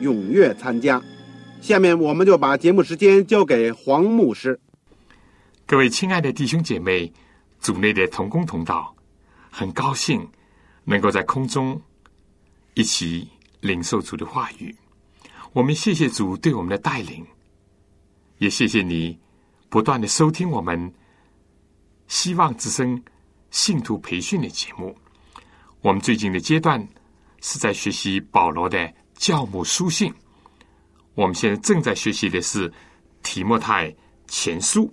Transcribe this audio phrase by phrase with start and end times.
[0.00, 1.02] 踊跃参加。
[1.60, 4.58] 下面我们就把节目时间交给黄牧师。
[5.66, 7.12] 各位亲爱的弟兄姐妹，
[7.60, 8.94] 组内的同工同道，
[9.50, 10.26] 很高兴
[10.84, 11.80] 能够在空中
[12.74, 13.28] 一起
[13.60, 14.74] 领受主的话语。
[15.52, 17.26] 我们谢谢主对我们的带领，
[18.38, 19.18] 也谢谢你
[19.68, 20.92] 不断的收听我们。
[22.08, 23.00] 希望之声
[23.50, 24.96] 信徒培训的节目，
[25.82, 26.84] 我们最近的阶段
[27.40, 30.12] 是在学习保罗的教母书信。
[31.14, 32.72] 我们现在正在学习的是
[33.22, 33.94] 提莫泰
[34.26, 34.90] 前书。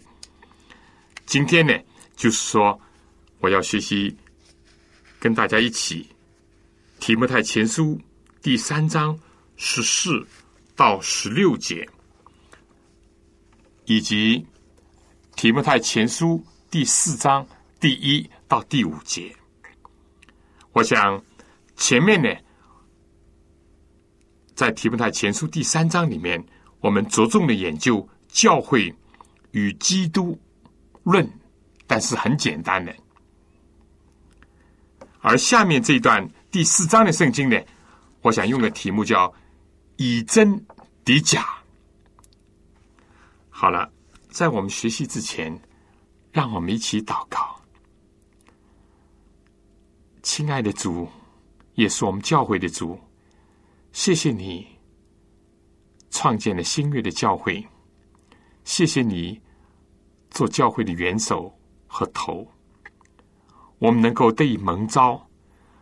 [1.26, 1.74] 今天呢，
[2.18, 2.78] 就是说
[3.40, 4.14] 我要学习
[5.18, 6.06] 跟大家一起
[7.00, 7.98] 提莫泰前书
[8.42, 9.18] 第三章
[9.56, 10.28] 十四
[10.76, 11.88] 到十六节，
[13.86, 14.46] 以及
[15.38, 16.46] 提莫泰前书。
[16.70, 17.48] 第四章
[17.80, 19.34] 第一到第五节，
[20.74, 21.24] 我想
[21.78, 22.30] 前面呢，
[24.58, 26.44] 在提摩太前书第三章里面，
[26.80, 28.92] 我们着重的研究教会
[29.52, 30.36] 与基督
[31.04, 31.32] 论，
[31.86, 32.92] 但是很简单的。
[35.22, 37.62] 而下面这一段第四章的圣经呢，
[38.24, 39.32] 我想用个题目叫
[39.98, 40.60] “以真
[41.06, 41.46] 抵假”。
[43.52, 43.88] 好了，
[44.32, 45.56] 在我们学习之前。
[46.34, 47.60] 让我们一起祷告，
[50.22, 51.08] 亲爱的主，
[51.74, 53.00] 也是我们教会的主，
[53.98, 54.66] 谢谢你
[56.12, 57.68] 创建了新月的教会，
[58.64, 59.42] 谢谢你
[60.30, 61.52] 做教会的元首
[61.88, 62.48] 和头，
[63.80, 65.28] 我们能够得以蒙召，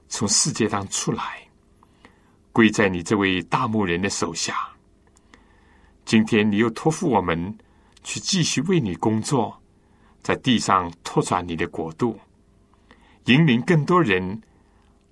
[0.08, 1.46] 从世界上出来，
[2.54, 4.66] 归在你这位大牧人的手下。
[6.06, 7.54] 今天你又托付我们
[8.02, 9.62] 去继续为你工作。
[10.24, 12.18] 在地上拓展你的国度，
[13.26, 14.42] 引领更多人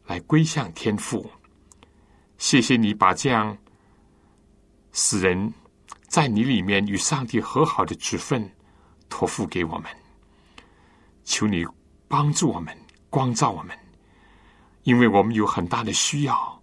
[0.08, 1.30] 来归向天父。
[2.44, 3.58] 谢谢你把这样
[4.92, 5.54] 使人
[6.09, 8.52] 在你里面与上帝和好的职分
[9.08, 9.90] 托付给我们。
[11.24, 11.66] 求你
[12.06, 12.78] 帮助我们，
[13.09, 13.74] 光照我们，
[14.84, 16.62] 因为我们有很大的需要，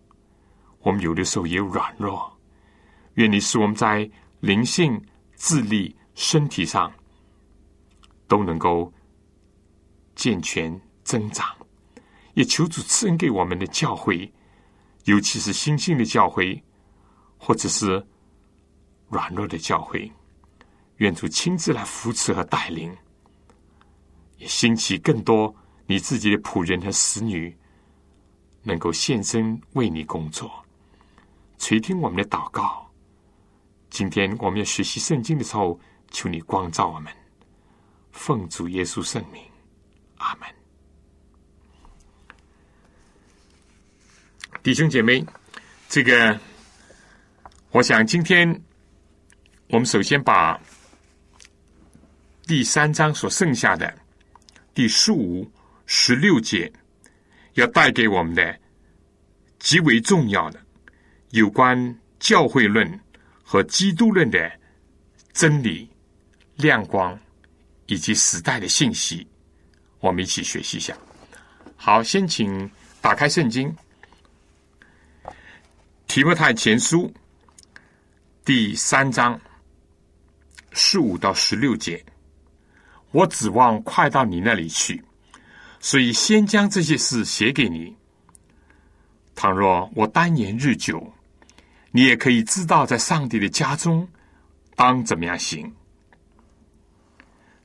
[0.80, 2.30] 我们有的时候也有软弱。
[3.14, 4.08] 愿你使我们在
[4.40, 5.02] 灵性、
[5.36, 6.92] 智力、身体上。
[8.28, 8.92] 都能够
[10.14, 11.48] 健全增长，
[12.34, 14.32] 也求主赐恩给我们的教会，
[15.04, 16.62] 尤其是新兴的教会，
[17.38, 18.06] 或者是
[19.08, 20.10] 软弱的教会，
[20.96, 22.94] 愿主亲自来扶持和带领，
[24.36, 25.54] 也兴起更多
[25.86, 27.56] 你自己的仆人和使女，
[28.62, 30.50] 能够献身为你工作，
[31.58, 32.88] 垂听我们的祷告。
[33.88, 35.80] 今天我们要学习圣经的时候，
[36.10, 37.12] 求你光照我们。
[38.12, 39.42] 奉主耶稣圣名，
[40.18, 40.59] 阿门。
[44.62, 45.24] 弟兄姐妹，
[45.88, 46.38] 这个，
[47.70, 48.62] 我想今天
[49.68, 50.60] 我们首先把
[52.46, 53.92] 第三章所剩下的
[54.74, 55.50] 第十五、
[55.86, 56.70] 十六节，
[57.54, 58.58] 要带给我们的
[59.58, 60.60] 极为重要的
[61.30, 63.00] 有关教会论
[63.42, 64.52] 和基督论的
[65.32, 65.88] 真理
[66.56, 67.18] 亮光。
[67.86, 69.26] 以及时代的信息，
[69.98, 70.96] 我们一起学习一下。
[71.74, 72.70] 好，先请
[73.00, 73.68] 打开圣经
[76.10, 77.06] 《提摩太前书》
[78.44, 79.40] 第三章
[80.72, 82.04] 十五到十六节。
[83.12, 85.00] 我指望快到你那里去，
[85.78, 87.96] 所以先将这些事写给你。
[89.36, 91.12] 倘若我单言日久，
[91.92, 94.08] 你也可以知道，在上帝的家中
[94.74, 95.72] 当怎么样行。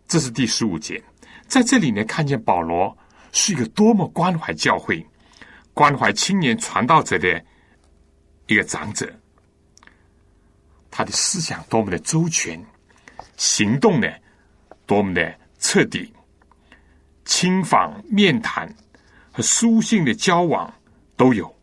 [0.07, 1.03] 这是第十五节，
[1.48, 2.95] 在这里呢，看见保罗
[3.31, 5.03] 是一个多么关怀教会、
[5.74, 7.44] 关怀青年传道者的
[8.47, 9.12] 一个长者，
[10.92, 12.63] 他的思想多么的周全，
[13.38, 14.07] 行动呢
[14.86, 16.13] 多么的彻底，
[17.25, 18.74] 亲访、面谈
[19.31, 20.71] 和书信的交往
[21.18, 21.53] 都有。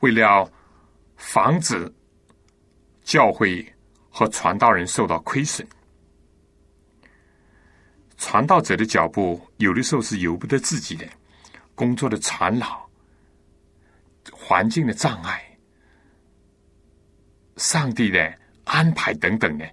[0.00, 0.50] 为了
[1.16, 1.90] 防止
[3.02, 3.66] 教会
[4.10, 5.66] 和传道人受到亏损，
[8.18, 11.06] 传道者的脚步有的时候是由不得自己的，
[11.74, 12.85] 工作的缠绕、
[14.48, 15.44] 环境的障碍、
[17.56, 18.32] 上帝的
[18.62, 19.64] 安排等等呢，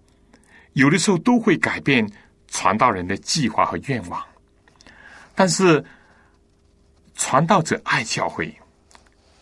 [0.73, 2.03] 有的时候都会改变
[2.47, 4.19] 传道人的计划和愿望。
[5.35, 5.85] 但是，
[7.13, 8.51] 传道者爱教会。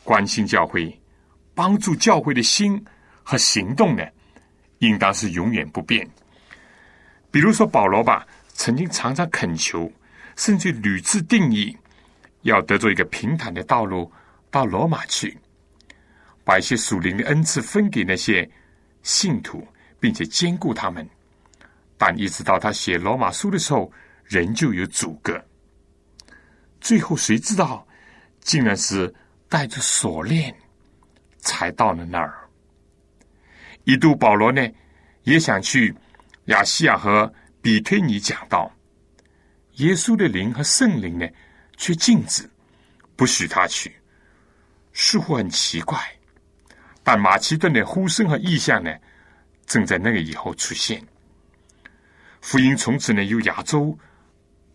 [0.04, 1.00] 关心教会、
[1.54, 2.84] 帮助教会的心
[3.24, 4.06] 和行动呢，
[4.80, 6.06] 应当是永远不变。
[7.32, 9.90] 比如说保罗吧，曾经常常恳求，
[10.36, 11.78] 甚至屡次定义，
[12.42, 14.12] 要得做一个平坦的道路
[14.52, 15.36] 到罗马去，
[16.44, 18.48] 把一些属灵的恩赐分给那些
[19.02, 19.68] 信徒，
[20.00, 21.10] 并且兼顾他们。
[21.98, 23.92] 但一直到他写罗马书的时候，
[24.26, 25.44] 仍旧有阻隔。
[26.80, 27.88] 最后谁知道，
[28.42, 29.12] 竟然是。
[29.52, 30.56] 带着锁链，
[31.40, 32.48] 才到了那儿。
[33.84, 34.66] 一度保罗呢，
[35.24, 35.94] 也想去
[36.46, 37.30] 亚细亚和
[37.62, 38.74] 比推尼讲道，
[39.74, 41.28] 耶稣的灵和圣灵呢，
[41.76, 42.50] 却禁止，
[43.18, 43.94] 不许他去。
[44.94, 46.00] 似乎很奇怪，
[47.04, 48.94] 但马其顿的呼声和意象呢，
[49.66, 51.02] 正在那个以后出现。
[52.42, 53.98] 福音从此呢，由亚洲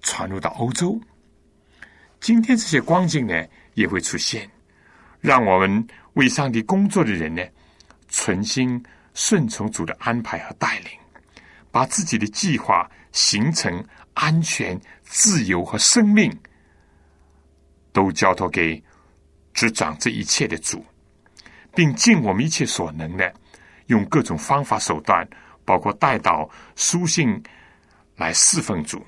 [0.00, 1.00] 传入到欧洲。
[2.20, 4.48] 今天这些光景呢，也会出现。
[5.20, 7.42] 让我们为上帝工作的人呢，
[8.08, 8.82] 存心
[9.14, 10.90] 顺从主的安排和带领，
[11.70, 13.84] 把自己的计划、行程、
[14.14, 16.32] 安全、自由和生命，
[17.92, 18.82] 都交托给
[19.56, 20.84] 执掌这一切的主，
[21.74, 23.34] 并尽我们一切所能的，
[23.86, 25.26] 用各种方法手段，
[25.64, 27.42] 包括带导、书信，
[28.16, 29.04] 来侍奉主，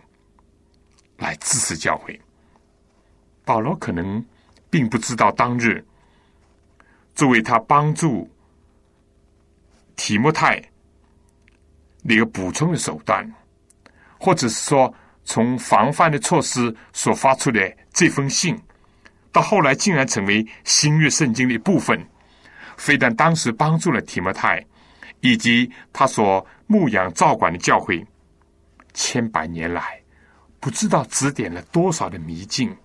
[1.19, 2.19] 来支持教会。
[3.45, 4.25] 保罗可能
[4.71, 5.85] 并不知道当日。
[7.15, 8.31] 作为他帮助
[9.97, 10.61] 提莫泰
[12.07, 13.29] 的一个补充的手段，
[14.19, 14.95] 或者是说
[15.25, 18.57] 从防范的措施所发出的这封信，
[19.39, 22.05] 到后来竟然成为新约圣经的一部分，
[22.77, 24.67] 非但当时帮助了提莫泰
[25.21, 28.05] 以及他所牧养照管的教会，
[28.95, 30.03] 千百年来
[30.59, 32.77] 不知道指点了多少的迷境，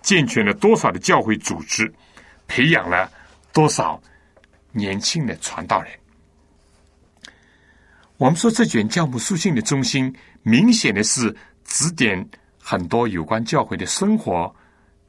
[0.00, 1.92] 健全了多少的教会组织，
[2.48, 3.10] 培养了。
[3.52, 4.00] 多少
[4.72, 5.90] 年轻的传道人？
[8.16, 10.14] 我们说这卷教母书信的中心，
[10.44, 12.26] 明显的是指点
[12.58, 14.54] 很多有关教会的生活、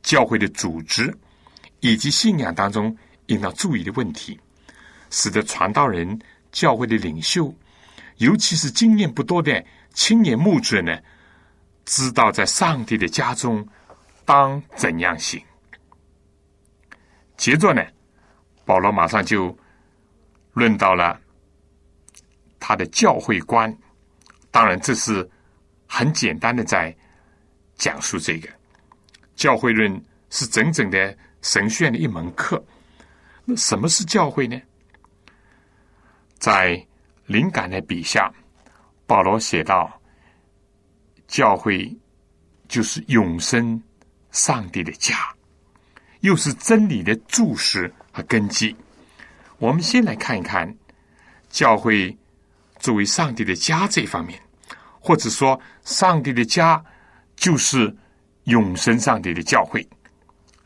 [0.01, 1.15] 教会的组织
[1.79, 2.95] 以及信仰当中
[3.27, 4.39] 应当注意的问题，
[5.09, 6.19] 使得传道人、
[6.51, 7.53] 教会的领袖，
[8.17, 9.63] 尤其是经验不多的
[9.93, 10.97] 青年牧者呢，
[11.85, 13.67] 知道在上帝的家中
[14.25, 15.41] 当怎样行。
[17.37, 17.83] 接着呢？
[18.63, 19.57] 保罗马上就
[20.53, 21.19] 论到了
[22.59, 23.75] 他的教会观，
[24.51, 25.27] 当然这是
[25.87, 26.95] 很简单的在
[27.75, 28.47] 讲述这个
[29.41, 29.91] 教会论
[30.29, 32.63] 是整整的神学院的一门课。
[33.43, 34.61] 那什么是教会呢？
[36.37, 36.85] 在
[37.25, 38.31] 灵感的笔下，
[39.07, 39.99] 保罗写道：
[41.27, 41.91] 教会
[42.67, 43.81] 就是永生
[44.29, 45.15] 上帝的家，
[46.19, 47.91] 又是真理的注释。
[48.13, 48.75] 和根基，
[49.57, 50.77] 我们先来看一看
[51.49, 52.15] 教会
[52.77, 54.37] 作为上帝的家这方面，
[54.99, 56.83] 或者说上帝的家
[57.37, 57.95] 就是
[58.45, 59.87] 永生上帝的教会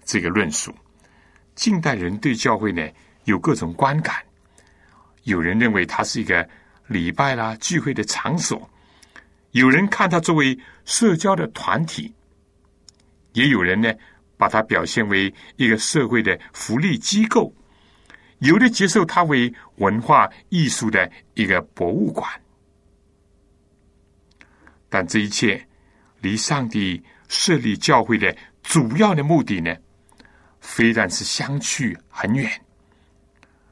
[0.04, 0.74] 这个论述。
[1.56, 2.88] 近代人对教会呢
[3.24, 4.16] 有各种观感，
[5.24, 6.48] 有人认为它是一个
[6.88, 8.70] 礼拜啦聚会的场所，
[9.52, 12.14] 有人看它作为社交的团体，
[13.34, 13.94] 也有人呢。
[14.38, 17.56] 把它表现为一个社会的福利机构，
[18.40, 22.30] 有的接受它为文化艺术的一个博物馆，
[24.90, 25.66] 但这一切
[26.20, 29.76] 离上帝设立教会的主要的目的呢，
[30.60, 32.50] 非但是相去很远，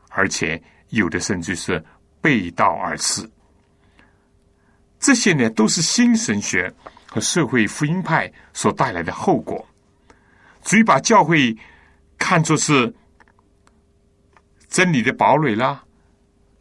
[0.09, 1.83] 而且有的甚至是
[2.21, 3.29] 背道而驰。
[4.99, 6.73] 这些呢，都是新神学
[7.07, 9.67] 和社会福音派所带来的后果。
[10.63, 11.55] 所以把教会
[12.17, 12.93] 看作是
[14.69, 15.83] 真理的堡垒啦，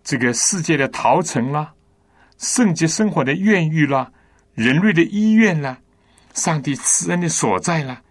[0.03, 1.73] 这个世界的陶城啦，
[2.37, 4.11] 圣洁生活的院域啦，
[4.55, 5.79] 人类的医院啦，
[6.35, 8.03] 上帝慈恩的所在啦，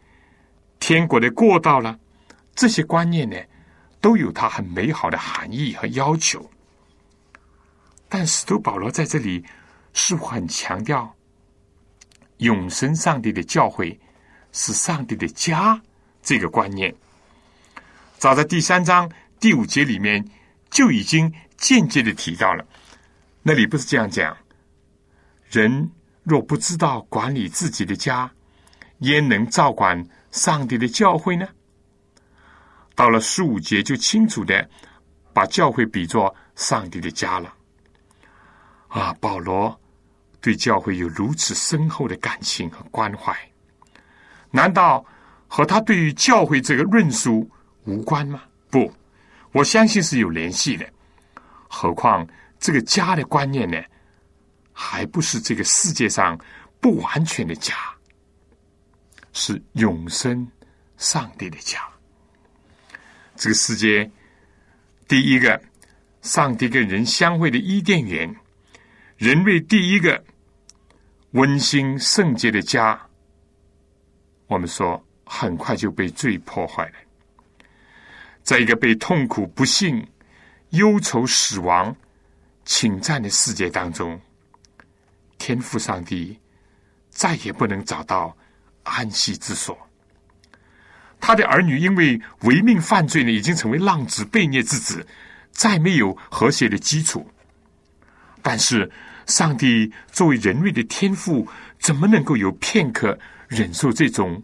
[0.79, 1.97] 天国的过道啦，
[2.55, 3.37] 这些观念呢，
[3.99, 6.49] 都有它很美好的含义和要求。
[8.07, 9.43] 但使徒保罗在这里
[9.93, 11.15] 似乎很强调，
[12.37, 13.99] 永生上帝的教会
[14.51, 15.81] 是上帝的家
[16.21, 16.93] 这个观念。
[18.17, 19.09] 早在第三章
[19.39, 20.23] 第五节里面
[20.69, 22.63] 就已经间接的提到了，
[23.41, 24.37] 那里不是这样讲：
[25.49, 25.89] 人
[26.31, 28.31] 若不知道管理自己的家，
[28.99, 31.45] 焉能照管上帝的教会呢？
[32.95, 34.69] 到了十五节，就清楚的
[35.33, 37.53] 把教会比作上帝的家了。
[38.87, 39.77] 啊，保罗
[40.39, 43.37] 对教会有如此深厚的感情和关怀，
[44.51, 45.05] 难道
[45.49, 47.45] 和他对于教会这个论述
[47.83, 48.41] 无关吗？
[48.69, 48.89] 不，
[49.51, 50.89] 我相信是有联系的。
[51.67, 52.25] 何况
[52.57, 53.77] 这个家的观念呢，
[54.83, 56.35] 还不是这个世界上
[56.79, 57.75] 不完全的家，
[59.31, 60.45] 是永生
[60.97, 61.79] 上帝的家。
[63.35, 64.09] 这个世界
[65.07, 65.61] 第一个
[66.23, 68.35] 上帝跟人相会的伊甸园。
[69.17, 70.21] 人类第一个
[71.33, 72.99] 温馨圣洁的家，
[74.47, 76.95] 我们说很快就被罪破坏了。
[78.41, 80.05] 在一个被痛苦、不幸、
[80.71, 81.95] 忧愁、死亡
[82.65, 84.19] 侵占的世界当中，
[85.41, 86.39] 天父上帝
[87.09, 88.37] 再也不能找到
[88.83, 89.75] 安息之所。
[91.19, 95.07] 他的儿女因为违命犯罪呢，已经成为浪子、悖逆之子，
[95.51, 97.27] 再没有和谐的基础。
[98.43, 98.91] 但是。
[99.27, 101.47] 上帝作为人类的天赋，
[101.79, 103.17] 怎么能够有片刻
[103.47, 104.41] 忍受这种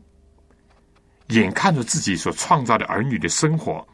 [1.30, 3.86] 眼看着自己所创造的儿女的生活，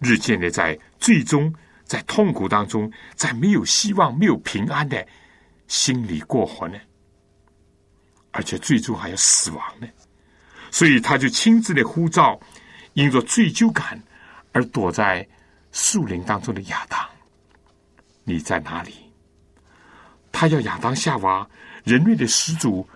[0.00, 5.06] 日渐的在最终在痛苦当中，在没有希望、没有平安的
[5.72, 6.78] 心里过活呢？
[8.30, 9.88] 而且最终还要死亡呢？
[10.70, 12.38] 所以他就亲自的呼召，
[12.92, 13.98] 因着罪疚感
[14.52, 15.26] 而躲在
[15.72, 17.00] 树林当中的亚当，
[18.22, 18.92] 你在哪里？
[20.30, 21.48] 他要亚当夏娃，
[21.84, 22.86] 人类的始祖，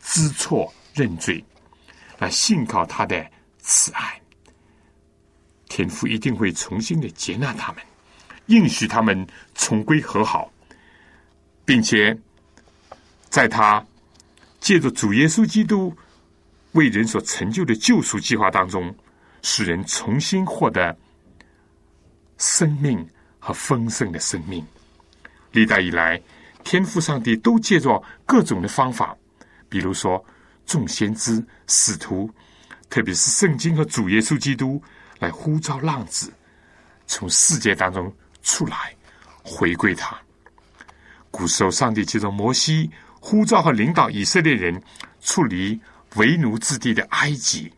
[0.00, 1.44] 知错认罪，
[2.18, 3.24] 来信靠他的
[3.60, 4.20] 慈爱。
[5.68, 7.84] 天父一定会重新的接纳他们，
[8.46, 10.50] 应许他们重归和好，
[11.66, 12.18] 并且
[13.28, 13.84] 在他
[14.58, 15.94] 借着主耶稣基督
[16.72, 18.94] 为人所成就的救赎计划当中，
[19.42, 20.96] 使人重新获得
[22.38, 23.06] 生命
[23.38, 24.66] 和丰盛的生命。
[25.52, 26.18] 历代以来。
[26.66, 29.16] 天父上帝都借着各种的方法，
[29.68, 30.26] 比如说
[30.66, 32.28] 众先知、使徒，
[32.90, 34.82] 特别是圣经和主耶稣基督，
[35.20, 36.32] 来呼召浪子
[37.06, 38.92] 从世界当中出来，
[39.44, 40.20] 回归他。
[41.30, 42.90] 古时候，上帝借着摩西
[43.20, 44.82] 呼召和领导以色列人
[45.20, 45.80] 出离
[46.16, 47.72] 为奴之地的埃及，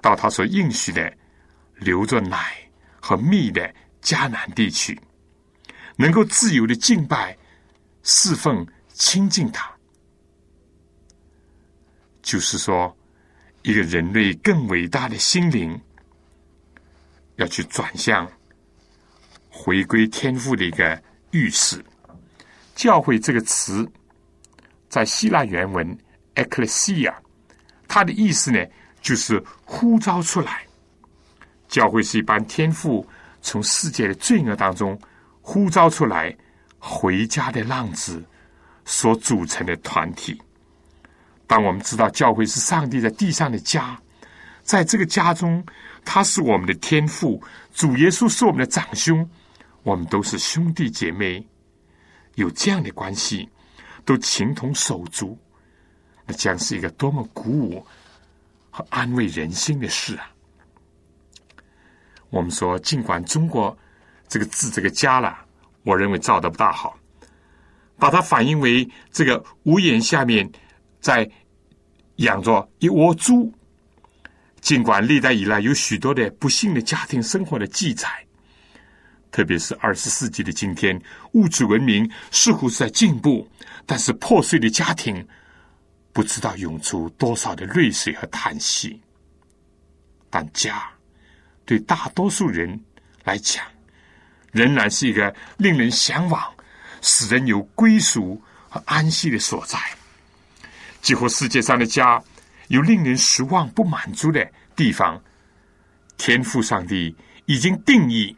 [0.00, 1.12] 到他所应许的
[1.76, 2.56] 流着奶
[3.00, 4.98] 和蜜的迦南地区，
[5.96, 7.36] 能够自由的敬拜。
[8.04, 9.70] 侍奉亲近他，
[12.22, 12.96] 就是说，
[13.62, 15.78] 一个人类更伟大的心灵
[17.36, 18.26] 要去转向
[19.50, 21.02] 回归天赋的一个
[21.32, 21.84] 预示。
[22.78, 23.84] 教会这个词
[24.88, 25.98] 在希腊原文
[26.36, 27.12] “ecclesia”，
[27.88, 28.64] 它的意思呢，
[29.00, 30.62] 就是呼召出来。
[31.66, 33.04] 教会是一般天赋
[33.42, 34.96] 从世界的罪恶当中
[35.42, 36.32] 呼召出来。
[36.80, 38.24] 回家的浪子
[38.84, 40.40] 所组成的团体。
[41.44, 44.00] 当我们知道教会是上帝在地上的家，
[44.62, 45.66] 在这个家中，
[46.04, 47.42] 他是我们的天父，
[47.74, 49.28] 主耶稣是我们的长兄，
[49.82, 51.44] 我们都是兄弟姐妹，
[52.38, 53.48] 有这样的关系，
[54.04, 55.36] 都情同手足，
[56.24, 57.84] 那将是一个多么鼓舞
[58.70, 60.30] 和安慰人心的事啊！
[62.30, 63.76] 我们说，尽管中国
[64.28, 65.46] 这个字这个家了。
[65.82, 66.96] 我认为造的不大好，
[67.96, 70.48] 把它反映为这个屋檐下面
[71.00, 71.28] 在
[72.16, 73.52] 养着一窝猪。
[74.60, 78.08] 尽管历代以来有许多的不幸的家庭生活的记载，
[79.30, 81.00] 特别是二十世纪的今天，
[81.32, 83.48] 物质文明似乎是在进步，
[83.86, 85.26] 但是破碎的家庭
[86.12, 89.00] 不知道涌出多少的泪水和叹息。
[90.30, 90.90] 但家
[91.64, 92.80] 对大多数人
[93.24, 93.64] 来讲，
[94.52, 96.42] 仍然是一个令人向往、
[97.02, 99.78] 使人有归属和安息的所在。
[101.00, 102.22] 几乎世界上的家
[102.68, 105.22] 有令人失望、不满足的地方，
[106.16, 107.14] 天赋上帝
[107.46, 108.36] 已经定义，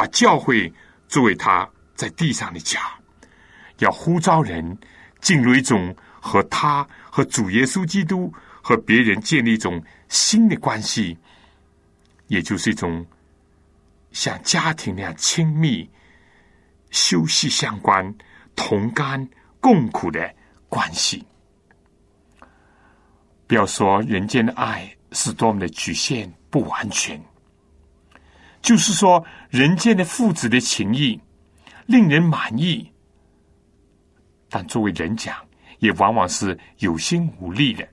[0.00, 0.72] 把教会
[1.08, 2.80] 作为他在地上的家，
[3.80, 4.78] 要呼召人
[5.20, 11.18] 进入一种和他、和主耶稣基督和别人建立一种新的关系，
[12.28, 13.06] 也就是一种
[14.10, 15.86] 像家庭那样亲密、
[16.90, 18.14] 休息相关、
[18.56, 19.28] 同甘
[19.60, 20.34] 共苦的
[20.70, 21.22] 关系。
[23.46, 27.22] 不要说人间的爱是多么的局限不完全，
[28.62, 31.20] 就是说人间的父子的情谊
[31.86, 32.90] 令人满意，
[34.48, 35.36] 但作为人讲，
[35.78, 37.86] 也往往是有心无力的。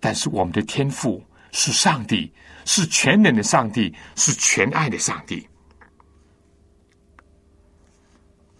[0.00, 2.32] 但是我们的天赋是上帝，
[2.64, 5.46] 是全能的上帝，是全爱的上帝。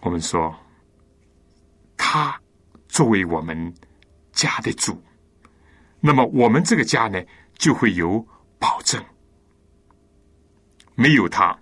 [0.01, 0.55] 我们说，
[1.97, 2.41] 他
[2.89, 3.75] 作为我们。
[4.35, 4.99] 家的主，
[6.01, 7.23] 那么我们这个家呢，
[7.59, 8.27] 就会有
[8.59, 8.99] 保证。
[10.95, 11.59] 没有他，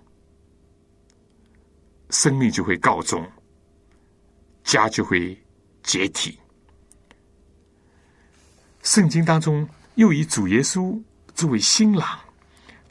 [2.09, 3.25] 生命就会告终，
[4.63, 5.37] 家就会
[5.83, 6.39] 解体。
[8.83, 10.99] 圣经当中又以主耶稣
[11.33, 12.19] 作为新郎，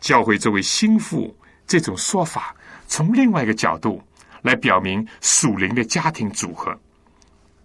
[0.01, 2.55] 教会作为心腹这种说法，
[2.87, 4.03] 从另外一个角度
[4.43, 6.79] 来表明属灵的家庭组合。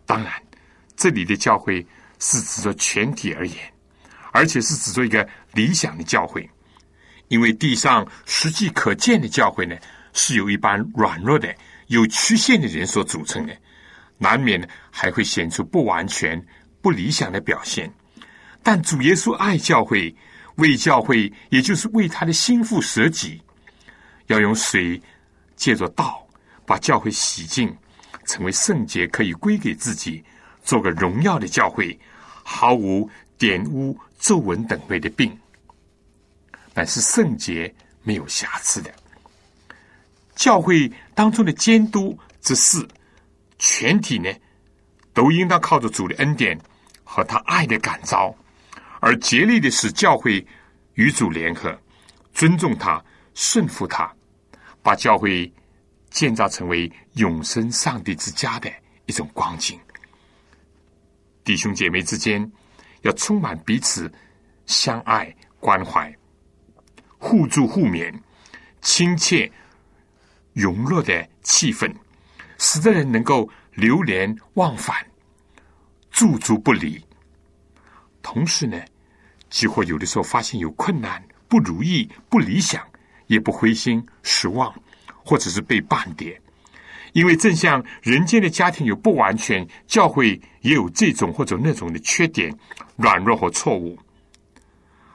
[0.05, 0.31] 当然，
[0.95, 1.85] 这里的教会。
[2.17, 3.73] 是指着全体而言，
[4.31, 6.49] 而且是指着一个理想的教会，
[7.27, 9.75] 因为地上实际可见的教会呢，
[10.13, 11.53] 是由一般软弱的、
[11.87, 13.55] 有缺陷的人所组成的，
[14.17, 16.39] 难免还会显出不完全、
[16.81, 17.91] 不理想的表现。
[18.61, 20.15] 但主耶稣爱教会，
[20.55, 23.41] 为教会，也就是为他的心腹舍己，
[24.27, 25.01] 要用水
[25.55, 26.25] 借着道
[26.65, 27.75] 把教会洗净，
[28.25, 30.23] 成为圣洁，可以归给自己。
[30.63, 31.95] 做个荣耀的教会，
[32.43, 35.31] 毫无玷污、皱纹等类的病，
[36.75, 38.93] 乃是圣洁、没有瑕疵的。
[40.35, 42.85] 教会当中的监督之事，
[43.57, 44.29] 全体呢，
[45.13, 46.59] 都应当靠着主的恩典
[47.03, 48.35] 和他爱的感召，
[48.99, 50.45] 而竭力的使教会
[50.95, 51.75] 与主联合，
[52.33, 53.03] 尊重他、
[53.33, 54.13] 顺服他，
[54.83, 55.51] 把教会
[56.09, 58.69] 建造成为永生上帝之家的
[59.05, 59.79] 一种光景。
[61.45, 62.51] 弟兄姐妹之间
[63.03, 64.11] 要充满彼此
[64.65, 66.13] 相爱关怀、
[67.17, 68.13] 互助互勉、
[68.81, 69.51] 亲切
[70.53, 71.93] 融络的气氛，
[72.57, 74.95] 使得人能够流连忘返、
[76.11, 77.03] 驻足不离。
[78.21, 78.79] 同时呢，
[79.49, 82.81] 几乎有的时候发现有困难、不如意、不理想，
[83.27, 84.73] 也不灰心失望，
[85.23, 86.39] 或者是被半点。
[87.13, 92.53] 因为正像人间的家庭有不完全，教会也有这种或者那种的缺点、
[92.97, 93.97] 软弱和错误，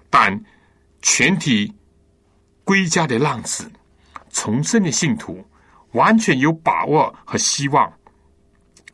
[0.08, 0.42] 但
[1.02, 1.70] 全体
[2.70, 3.68] 归家的浪子、
[4.30, 5.44] 重生的信徒，
[5.90, 7.92] 完全有把握和希望，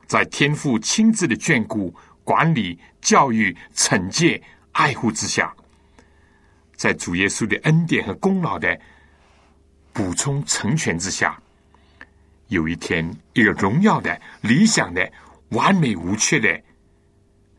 [0.06, 5.54] 在天父亲自的眷顾、管理、教育、惩戒、爱护之下，
[6.74, 8.80] 在主耶稣的恩典和功劳的
[9.92, 11.38] 补充成全之下。
[12.48, 15.06] 有一天，一个荣耀的、理想的、
[15.50, 16.58] 完美无缺的、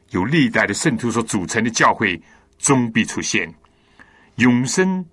[0.09, 2.19] 由历代的圣徒所组成的教会
[2.57, 3.53] 终必出现。
[4.37, 5.05] 永生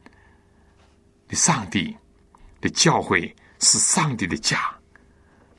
[1.29, 1.97] 的上帝
[2.61, 4.59] 的教会是上帝的家，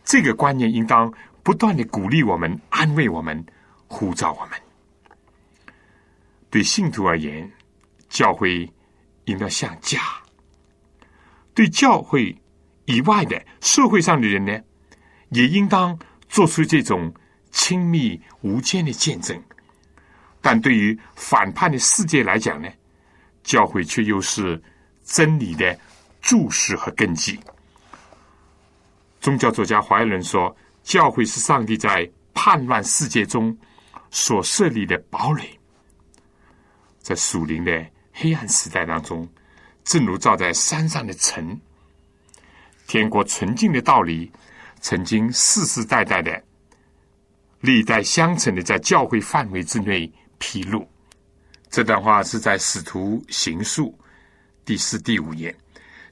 [0.03, 3.45] 这个观念应当不断的鼓励我们、安慰我们、
[3.87, 4.59] 呼召我们。
[6.49, 7.51] 对信徒而言，
[8.09, 8.71] 教会
[9.25, 9.99] 应当像家；
[11.53, 12.35] 对教会。
[12.87, 14.61] 以外的社会上的人呢，
[15.29, 15.97] 也应当
[16.29, 17.11] 做出这种
[17.49, 19.41] 亲密无间的见证。
[20.39, 22.69] 但对于反叛的世界来讲呢，
[23.43, 24.61] 教会却又是
[25.05, 25.79] 真理的
[26.21, 27.39] 注释和根基。
[29.21, 33.55] 宗教作家怀仁说：“教会是上帝在叛乱世界中
[34.11, 35.57] 所设立的堡垒，
[36.99, 39.27] 在属灵的黑暗时代当中，
[39.83, 41.59] 正如照在山上的城。”
[42.87, 44.31] 天国纯净的道理，
[44.79, 46.43] 曾经世世代代的、
[47.61, 50.87] 历代相承的，在教会范围之内披露。
[51.71, 53.87] 这段话是在《使徒行述》
[54.65, 55.55] 第四、第五页。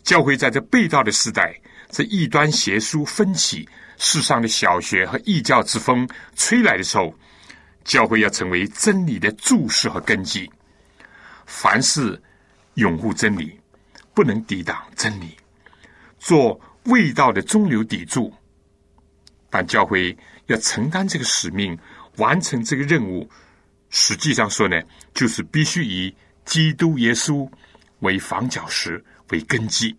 [0.03, 7.13] 教会在这被盗的时代，这异端邪书分起，世上的小学和异教之风吹来的时候，
[7.83, 10.49] 教会要成为真理的注释和根基。
[11.45, 12.21] 凡事
[12.75, 13.59] 拥护真理，
[14.13, 15.35] 不能抵挡真理。
[16.19, 18.33] 做味道的中流砥柱，
[19.49, 20.15] 但教会
[20.47, 21.77] 要承担这个使命，
[22.17, 23.29] 完成这个任务，
[23.89, 24.81] 实际上说呢，
[25.13, 26.13] 就是必须以
[26.45, 27.49] 基督耶稣
[28.03, 29.93] 为房角石为根基，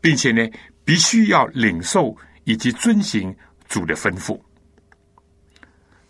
[0.00, 0.48] 并且呢，
[0.84, 3.32] 必须要领受以及遵行
[3.68, 4.40] 主的吩咐。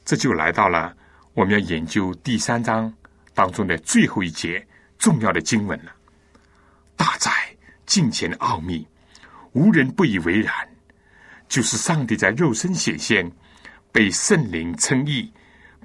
[0.04, 0.96] 这就来到了
[1.34, 2.92] 我们要研究第三章
[3.34, 4.64] 当中的最后一节，
[4.98, 5.92] 重要的经文了。
[6.94, 7.30] 大在
[7.84, 8.86] 近前的奥秘，
[9.52, 10.54] 无人不以为然。
[11.48, 13.30] 就是上帝在肉身显现，
[13.92, 15.32] 被圣灵称义，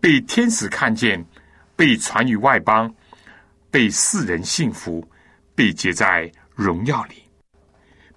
[0.02, 1.24] 被天使看见，
[1.76, 2.94] 被传于外邦，
[3.70, 5.08] 被世人信服，
[5.62, 7.21] 被结在荣耀里。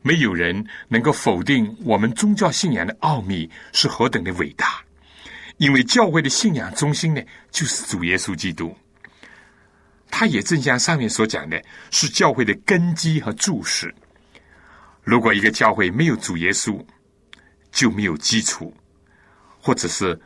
[0.00, 4.83] 没有人能够否定我们宗教信仰的奥秘是何等的伟大，
[5.59, 8.74] 因为教会的信仰中心呢，就是主耶稣基督。
[10.11, 13.94] 他也正像上面所讲的，是教会的根基和柱石。
[15.02, 16.83] 如果一个教会没有主耶稣，
[17.70, 18.74] 就没有基础，
[19.61, 20.18] 或者是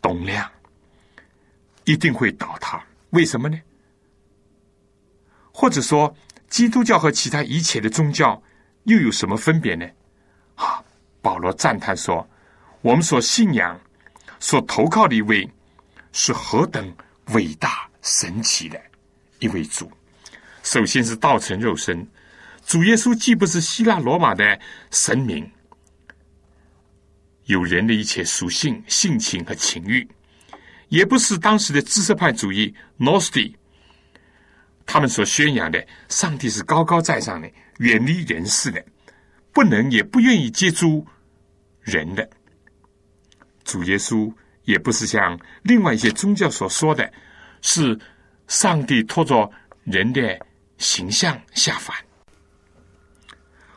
[0.00, 0.48] 动量，
[1.86, 2.80] 一定会倒塌。
[3.10, 3.60] 为什么呢？
[5.58, 6.14] 或者说，
[6.48, 8.42] 基督教和其他一切的宗教
[8.84, 9.86] 又有什么分别呢？
[10.54, 10.82] 啊，
[11.20, 12.28] 保罗赞叹说
[12.82, 13.78] ：“我们所信仰、
[14.38, 15.50] 所投靠的一位，
[16.12, 16.94] 是何等
[17.32, 18.80] 伟大神奇的！”
[19.40, 19.90] 一位主，
[20.62, 22.06] 首先是道成肉身。
[22.64, 24.58] 主耶稣既不是希腊罗马的
[24.90, 25.48] 神明，
[27.44, 30.08] 有人的一切属性、性情和情欲，
[30.88, 33.56] 也不是当时的知识派主义 n o s t i
[34.86, 38.82] 他们所宣扬的上帝是高高在上的、远离人世的、
[39.52, 41.06] 不能也不愿意接触
[41.82, 42.26] 人的。
[43.64, 47.12] 主耶稣也不是像另外一些宗教所说的
[47.60, 47.98] 是。
[48.48, 49.50] 上帝拖着
[49.82, 50.38] 人的
[50.78, 51.96] 形象下凡，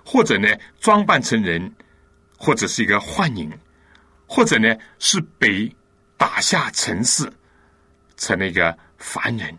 [0.05, 0.47] 或者呢
[0.79, 1.73] 装扮成人，
[2.37, 3.51] 或者是一个幻影，
[4.27, 4.67] 或者呢
[4.99, 5.75] 是被
[6.17, 7.27] 打下尘世，
[8.15, 9.57] 成了一个凡人。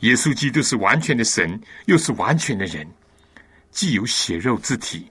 [0.00, 2.86] 耶稣基督是完全的神，又是完全的人，
[3.70, 5.08] 既有血肉之体，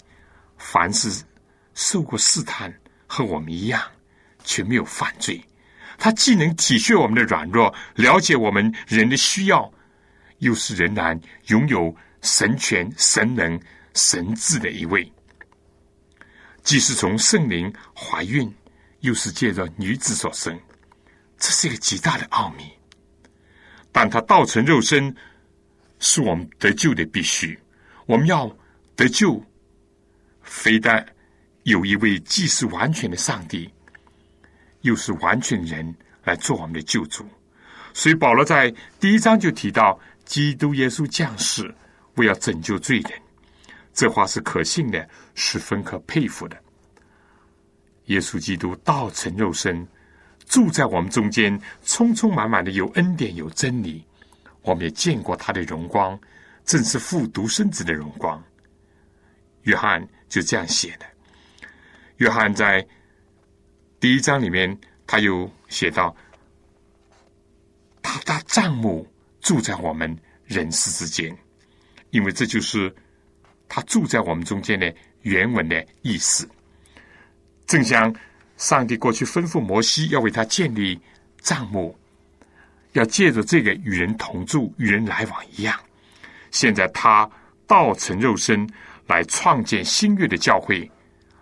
[0.58, 1.24] 凡是
[1.74, 2.74] 受过试探，
[3.08, 3.82] 和我们一样，
[4.43, 5.43] 却没有犯罪。
[5.98, 9.71] 他既能体恤我们的软弱，了解我们人的需要，
[10.39, 13.60] 又是仍然拥有神权、神能、
[13.95, 15.12] 神智的一位。
[16.63, 18.54] 既是从圣灵怀孕，
[19.00, 20.60] 又是借着女子所生，
[21.38, 22.75] 这是一个极大的奥秘。
[23.96, 25.16] 但他道成肉身，
[26.00, 27.58] 是我们得救的必须。
[28.06, 28.54] 我们要
[28.94, 29.42] 得救，
[30.42, 31.06] 非但
[31.64, 33.74] 有一位既是完全的上帝。
[34.82, 37.26] 又是完全人来做我们的救主，
[37.94, 41.74] 所以保罗在第一章就提到基督耶稣降世
[42.16, 43.12] 为要拯救罪人，
[43.94, 46.58] 这话是可信的，十分可佩服的。
[48.08, 49.88] 耶稣基督道成肉身，
[50.46, 54.06] 住在我们中间，充充满满的有恩典有真理，
[54.62, 56.20] 我们也见过他的荣光，
[56.64, 58.44] 正是父独生子的荣光。
[59.64, 61.06] 约翰就这样写的，
[62.18, 62.86] 约翰在。
[63.98, 64.78] 第一章里面，
[65.08, 66.16] 他又写到，
[68.04, 69.08] 他的帐目
[69.40, 71.36] 住在我们人世之间，
[72.12, 72.94] 因为这就是
[73.68, 76.48] 他住在我们中间的原文的意思。
[77.66, 78.14] 正像
[78.58, 81.00] 上帝过去吩咐摩西要为他建立
[81.39, 81.98] 帐目，
[82.94, 85.80] 要借着这个与人同住、与人来往一样，
[86.52, 87.30] 现在他
[87.68, 88.68] 道成肉身
[89.08, 90.89] 来创建新月的教会，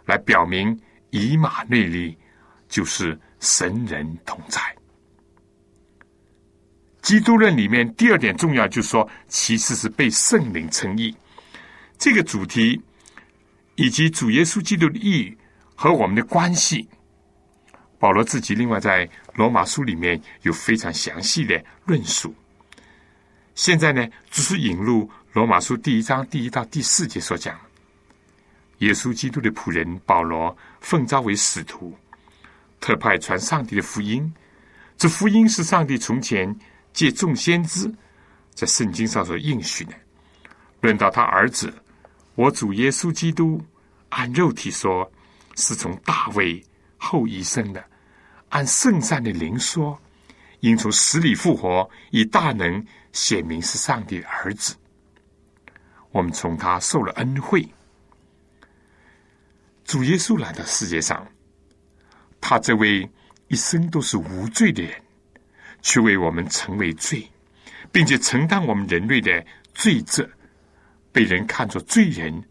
[0.06, 2.18] 来表明以马内利。
[2.70, 4.60] 就是神人同在。
[7.04, 11.16] 基督论里面第二点重要，就是说，其次是被圣灵称义。
[12.00, 12.82] 这个主题
[13.76, 15.38] 以及主耶稣基督的义
[15.76, 16.90] 和我们的关系，
[18.04, 22.36] 保罗自己另外在罗马书里面有非常详细的论述。
[23.56, 27.58] 现在呢，只是引入罗马书第一章第一到第四节所讲，
[28.80, 31.98] 耶稣基督的仆人保罗奉召为使徒。
[32.82, 34.30] 特派传上帝的福音，
[34.98, 36.54] 这福音是上帝从前
[36.92, 37.90] 借众先知
[38.54, 39.94] 在圣经上所应许的。
[40.82, 41.74] 论到他儿子，
[42.36, 43.62] 我主耶稣基督，
[44.10, 45.10] 按肉体说
[45.56, 46.62] 是从大卫
[46.98, 47.82] 后裔生的；
[48.54, 50.00] 按圣善的灵说，
[50.60, 54.76] 应从死里复活，以大能显明是上帝的儿子。
[56.12, 57.68] 我们从他受了恩惠，
[59.84, 61.28] 主耶稣来到世界上。
[62.40, 63.10] 他这位
[63.48, 65.02] 一生都是无罪的人，
[65.82, 67.28] 却为我们成为罪，
[67.92, 70.30] 并且承担我们人类的罪责，
[71.12, 72.44] 被人看作罪人，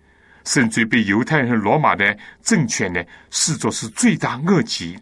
[0.45, 4.99] 甚至被犹太人和罗马的政权呢视作是罪大恶极，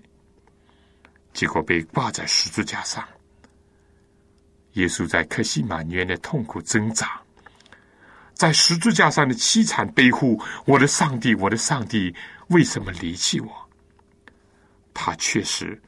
[1.32, 3.06] 结果被挂在十字架上。
[4.74, 7.20] 耶稣在克西玛尼园的痛苦挣扎，
[8.34, 12.14] 在十字架上的凄惨悲呼：“我的上帝，我的上帝，
[12.48, 13.68] 为什么离弃我？”
[14.94, 15.80] 他确实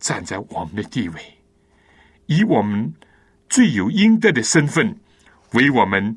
[0.00, 1.38] 站在我们的地位，
[2.26, 2.92] 以我们
[3.48, 4.98] 罪有应得的身份，
[5.52, 6.16] 为我们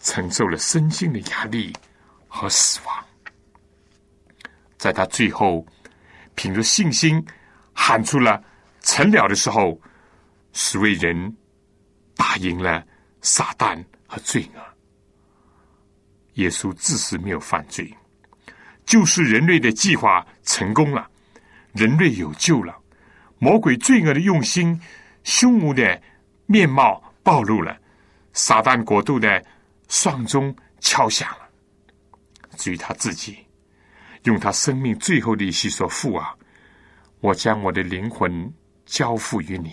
[0.00, 1.72] 承受了身心的压力
[2.26, 3.04] 和死亡。
[4.76, 5.64] 在他最后
[6.34, 7.24] 凭着信心
[7.80, 8.42] 喊出了
[8.82, 9.80] “成了”的时候，
[10.52, 11.36] 十位人
[12.16, 12.84] 打赢了
[13.22, 14.60] 撒旦和罪恶。
[16.34, 17.96] 耶稣自是没有犯罪，
[18.84, 21.08] 就是人类的计划成功了，
[21.72, 22.76] 人类有救了，
[23.38, 24.78] 魔鬼罪恶的用心、
[25.22, 26.02] 凶恶的
[26.46, 27.78] 面貌暴露了，
[28.32, 29.42] 撒旦国度的
[29.86, 31.48] 丧钟敲响了。
[32.56, 33.38] 至于他自己。
[34.24, 36.34] 用他生命最后的一息说：“父啊，
[37.20, 38.52] 我将我的灵魂
[38.86, 39.72] 交付于你。”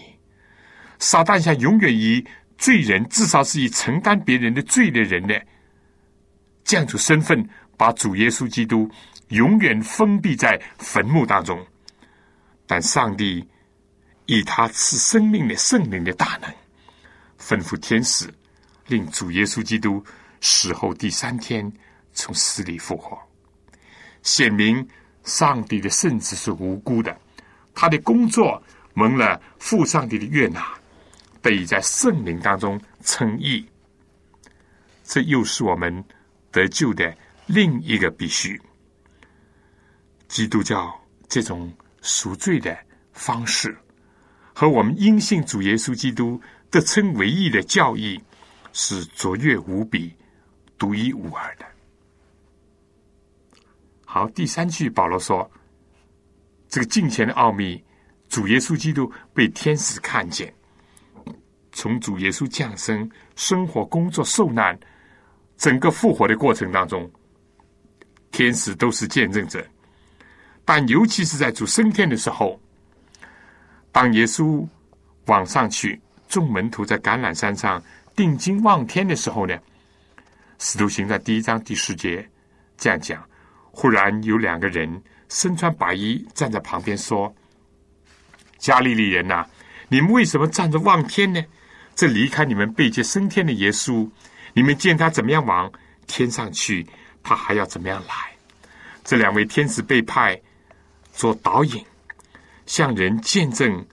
[0.99, 2.25] 撒旦想永远以
[2.57, 5.39] 罪人，至少是以承担别人的罪的人的
[6.63, 8.89] 这样子身份，把主耶稣基督
[9.27, 11.63] 永远封闭在坟墓当中。
[12.65, 13.45] 但上帝
[14.25, 16.49] 以他赐生命的圣灵的大能，
[17.37, 18.33] 吩咐天使，
[18.87, 20.03] 令主耶稣基督
[20.39, 21.71] 死后第三天
[22.13, 23.19] 从死里复活。
[24.23, 24.87] 显明
[25.25, 27.15] 上帝的圣子是无辜的，
[27.75, 28.61] 他的工作
[28.93, 30.65] 蒙了父上帝的悦纳，
[31.41, 33.63] 得以在圣灵当中称义。
[35.03, 36.03] 这又是我们
[36.51, 38.59] 得救的另一个必须。
[40.27, 40.91] 基督教
[41.27, 42.75] 这种赎罪的
[43.13, 43.77] 方式，
[44.53, 48.19] 和我们因信主耶稣基督得称为义的教义，
[48.73, 50.15] 是卓越无比、
[50.77, 51.65] 独一无二的。
[54.03, 55.49] 好，第三句，保罗说
[56.75, 57.81] ：“这个敬虔的奥秘，
[58.27, 60.53] 主耶稣基督被天使看见，
[61.71, 64.77] 从主耶稣降生、生活、工作、受难，
[65.55, 67.09] 整个复活的过程当中，
[68.29, 69.65] 天使都是见证者。
[70.65, 72.59] 但尤其是在主升天的时候，
[73.93, 74.67] 当耶稣
[75.27, 77.81] 往上去，众门徒在橄榄山上
[78.17, 79.57] 定睛望天的时候呢，
[80.59, 82.29] 使徒行在第一章第十节
[82.75, 83.25] 这样讲。”
[83.71, 87.33] 忽然有两个人身穿白衣站在旁边说
[88.57, 89.45] ：“加利利人呐，
[89.87, 91.43] 你们为什么站着望天呢？
[91.95, 94.09] 这离开你们背接升天的耶稣，
[94.53, 95.71] 你们见他怎么样往
[96.07, 96.85] 天上去，
[97.23, 98.35] 他还要怎么样来？
[99.03, 100.41] 这两位天使被派
[101.13, 101.85] 做导引，
[102.65, 103.85] 向人见证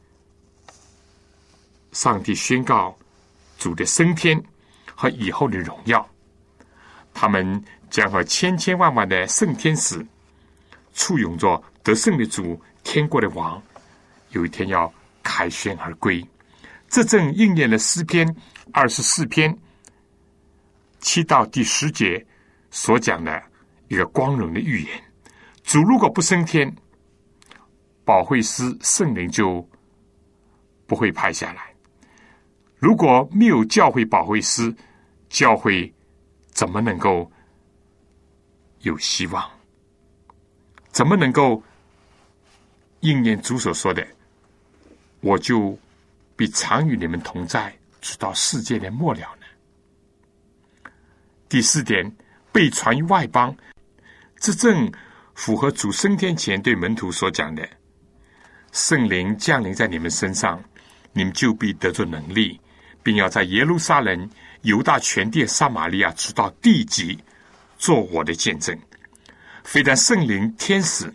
[1.92, 2.97] 上帝宣告
[3.59, 4.42] 主的升天
[4.95, 6.09] 和以后的荣耀，
[7.12, 10.03] 他们。”将和千千万万的圣天使
[10.92, 13.62] 簇拥着得胜的主、天国的王，
[14.31, 16.24] 有一天要凯旋而归。
[16.88, 18.26] 这正应验了诗篇
[18.72, 19.57] 二十四篇
[21.00, 22.24] 七到第十节
[22.70, 23.42] 所讲的
[23.88, 25.02] 一个光荣的预言：
[25.62, 26.74] 主如果不升天，
[28.05, 29.66] 保惠师圣灵就
[30.87, 31.62] 不会派下来；
[32.76, 34.74] 如果没有教会保惠师，
[35.28, 35.92] 教会
[36.50, 37.31] 怎么能够？
[38.81, 39.48] 有希望，
[40.92, 41.62] 怎么能够
[43.00, 44.07] 应验主所说的？
[45.20, 45.78] 我就
[46.37, 50.90] 必常与你们同在，直到世界的末了呢？
[51.48, 52.14] 第四点，
[52.52, 53.57] 被传于外邦，
[54.37, 54.92] 这正
[55.35, 57.68] 符合主升天前对门徒所讲的：
[58.72, 60.62] 圣灵降临在你们身上，
[61.12, 62.61] 你们就必得着能力，
[63.02, 64.28] 并要在耶路撒冷、
[64.62, 67.18] 犹大全地、撒玛利亚，直到地极。
[67.78, 68.78] 做我的见证，
[69.64, 71.12] 非但圣灵、天使、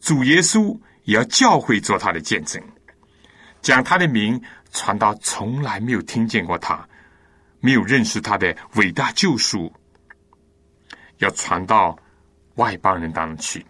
[0.00, 2.62] 主耶稣也要教会做他的见证，
[3.60, 4.40] 将他的名
[4.72, 6.88] 传到从来没有听见过他、
[7.60, 9.72] 没有认识他的伟大救赎，
[11.18, 11.98] 要传到
[12.54, 13.64] 外邦人当中去。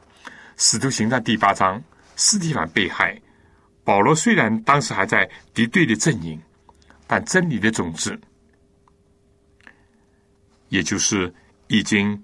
[0.57, 1.83] 使徒行传第八章，
[2.17, 3.21] 斯蒂凡被害，
[3.83, 6.41] 保罗虽然当时还在敌对的阵营，
[7.07, 8.19] 但真理的种子，
[10.69, 11.35] 也就是。
[11.69, 12.23] 已经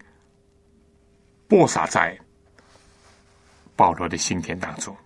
[1.50, 2.16] 播撒在
[3.74, 4.96] 保罗的心田当中，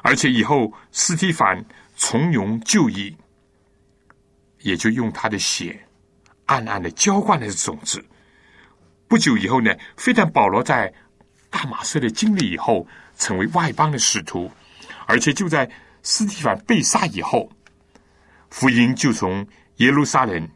[0.00, 1.64] 而且以后斯蒂凡
[1.96, 3.16] 从容就义，
[4.60, 5.84] 也就用他的血
[6.46, 8.04] 暗暗的浇灌了种子。
[9.08, 10.94] 不久以后呢，非但保罗在
[11.50, 12.86] 大马色的经历以后
[13.18, 14.48] 成为外邦的使徒，
[15.06, 15.68] 而且就在
[16.04, 17.50] 斯蒂凡被杀以后，
[18.50, 19.44] 福音就从
[19.78, 20.48] 耶路撒冷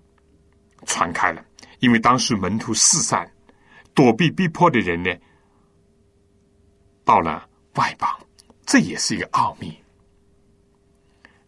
[0.87, 1.45] 传开了。
[1.81, 3.29] 因为当时门徒四散，
[3.97, 5.11] 躲避逼迫的人呢，
[7.03, 8.09] 到了外邦，
[8.67, 9.75] 这也是一个奥秘。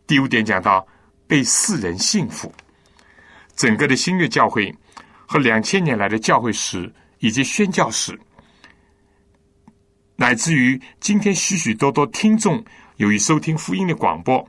[0.06, 0.88] 第五点讲到
[1.26, 2.50] 被世人信服，
[3.54, 4.74] 整个的新月教会
[5.26, 8.18] 和两千年来的教会史以及宣教史，
[10.16, 12.64] 乃至于今天许许多多听众
[12.96, 14.42] 由于收听福音的广播，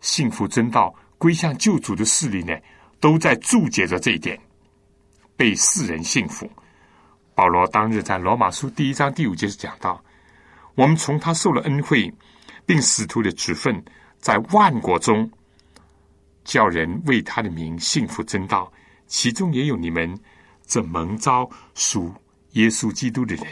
[0.00, 2.52] 信服真道，归向救主的势力呢，
[2.98, 4.36] 都在注解着这一点，
[5.36, 6.50] 被世人信服。
[7.38, 10.02] 保罗当日在罗马书第一章第五节是讲到：
[10.74, 12.12] 我们从他受了恩惠，
[12.66, 13.80] 并使徒的职分，
[14.18, 15.30] 在万国中
[16.42, 18.72] 叫人为他的名幸福真道，
[19.06, 20.18] 其中也有你们
[20.66, 22.12] 这蒙召属
[22.54, 23.46] 耶稣基督的人。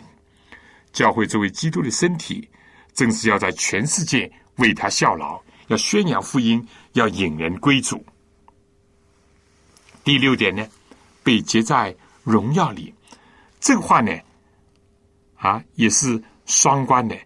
[0.93, 2.51] 教会作为基督的身体，
[2.93, 5.41] 正是要在全世界为他效劳。
[5.69, 8.05] 要宣扬福音，要引人归主。
[10.03, 10.67] 第六点呢，
[11.23, 11.95] 被结在
[12.25, 12.93] 荣耀里。
[13.67, 14.13] 这个话呢，
[15.35, 17.19] 啊，也是双关的。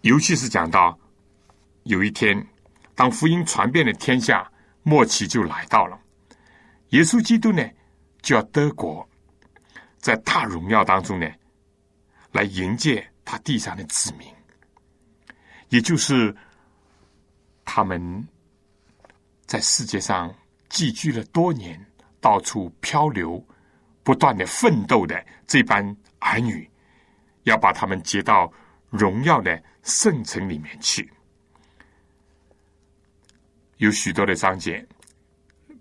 [0.00, 0.98] 尤其是讲到
[1.82, 2.34] 有一天，
[2.94, 4.50] 当福音传遍了天下，
[4.82, 6.00] 末期就来到了。
[6.88, 7.62] 耶稣基督呢，
[8.22, 9.06] 就要德国，
[9.98, 11.30] 在大荣耀当中呢，
[12.32, 14.26] 来迎接他地上的子民。
[15.68, 16.34] 也就是
[17.62, 18.26] 他们
[19.44, 20.34] 在世界上
[20.70, 21.78] 寄居了多年，
[22.22, 23.46] 到处漂流、
[24.04, 26.70] 不断的奋斗的这班儿女，
[27.42, 28.52] 要把他们接到
[28.90, 31.10] 荣耀的圣城里面去。
[33.78, 34.86] 有许多的章节，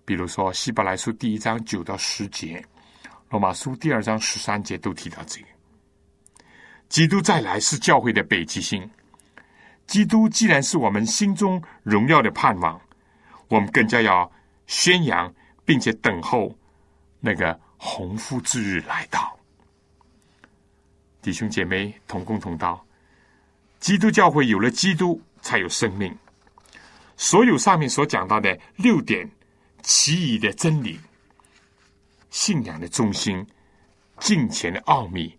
[0.04, 2.60] 比如说《希伯来书》第一章九到十节，
[3.30, 5.48] 《罗马书》第二章十三节都提到这个。
[6.90, 8.90] 基督再来是教会的北极星。
[9.86, 12.80] 基督既然是我们心中荣耀的盼望，
[13.48, 14.32] 我们更加要
[14.66, 15.34] 宣扬，
[15.66, 16.56] 并且等候
[17.20, 19.38] 那个鸿福之日来到。
[21.22, 22.86] 弟兄姐妹同工同道，
[23.82, 26.18] 基督教会有了基督，才有生命。
[27.18, 29.30] 所有上面所讲到的六点
[29.82, 30.98] 奇异的真理、
[32.30, 33.46] 信仰的中心、
[34.20, 35.38] 敬虔的奥秘，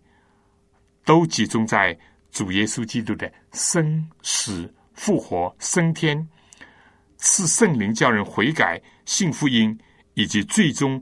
[1.03, 1.97] 都集中在。
[2.31, 6.27] 主耶稣基督的生、死、复活、升天，
[7.15, 9.79] 赐圣灵叫人悔改、信福音，
[10.15, 11.01] 以及最终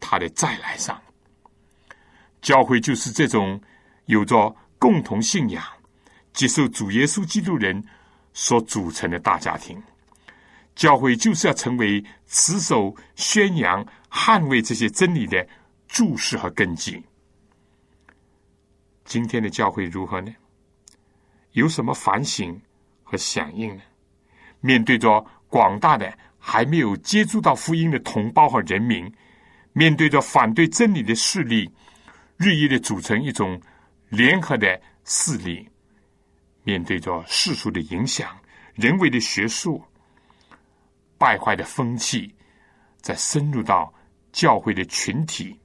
[0.00, 1.00] 他的再来上，
[2.40, 3.60] 教会就是这种
[4.06, 5.62] 有着共同信仰、
[6.32, 7.84] 接受主耶稣基督人
[8.32, 9.80] 所组成的大家庭。
[10.74, 15.46] 教会就是要成为持守、宣扬、捍卫这些真理的
[15.86, 17.02] 注释和根基。
[19.04, 20.34] 今天的教会如何呢？
[21.52, 22.58] 有什么反省
[23.02, 23.82] 和响应呢？
[24.60, 29.12] 面对着广大的还没有接触到福音的同胞和人民，
[29.72, 31.70] 面对着反对真理的势力，
[32.36, 33.60] 日益的组成一种
[34.08, 35.68] 联合的势力，
[36.64, 38.36] 面对着世俗的影响、
[38.74, 39.82] 人为的学术
[41.16, 42.34] 败坏的风气，
[43.00, 43.92] 在深入到
[44.32, 45.58] 教会的群体，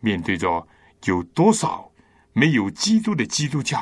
[0.00, 0.66] 面对着
[1.04, 1.90] 有多少
[2.32, 3.80] 没有基督的基督教？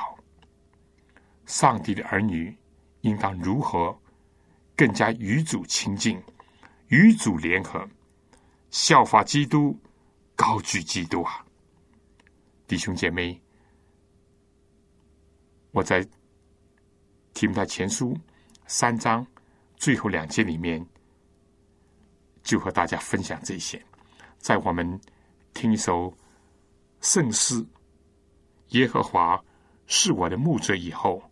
[1.47, 2.57] 上帝的儿女
[3.01, 3.99] 应当如何
[4.77, 6.23] 更加与主亲近、
[6.89, 7.89] 与主联合、
[8.71, 9.77] 效法基督、
[10.37, 11.45] 高举基督啊！
[12.67, 13.41] 弟兄姐妹，
[15.73, 16.07] 我在
[17.35, 18.17] 提摩太前书
[18.67, 19.27] 三章
[19.77, 20.85] 最后两节里面，
[22.43, 23.81] 就和大家分享这些。
[24.39, 25.01] 在我们
[25.53, 26.15] 听一首
[27.01, 27.61] 圣诗
[28.69, 29.43] 《耶和华
[29.87, 31.23] 是我的牧者》以后。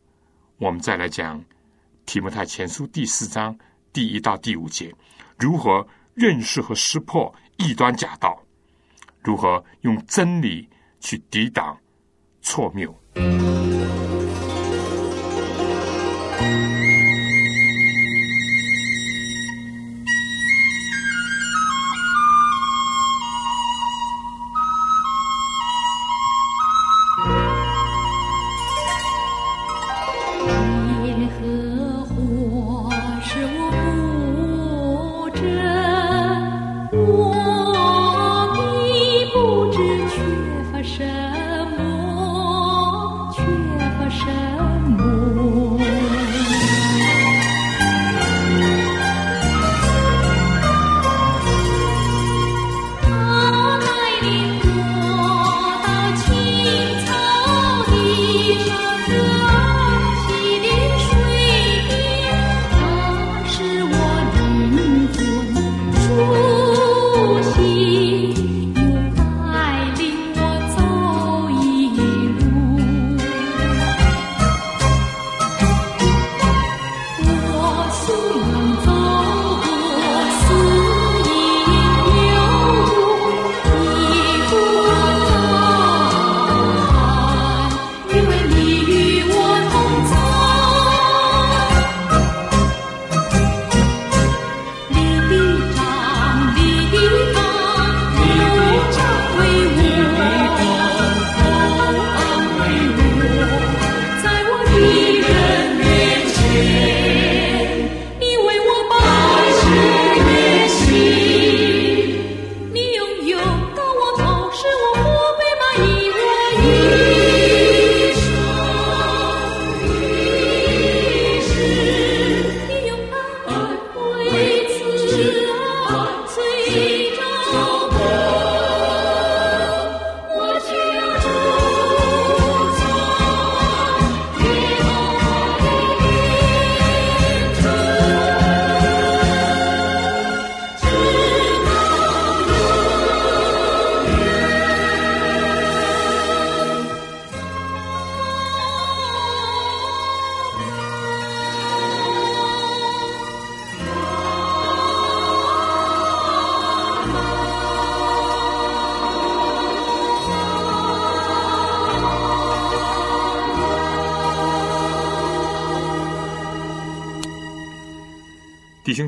[0.58, 1.40] 我们再来讲
[2.04, 3.56] 《提摩太前书》第四章
[3.92, 4.92] 第一到第五节，
[5.38, 5.86] 如何
[6.18, 8.42] 认识和识破异端假道，
[9.22, 11.78] 如何用真理去抵挡
[12.42, 12.92] 错谬。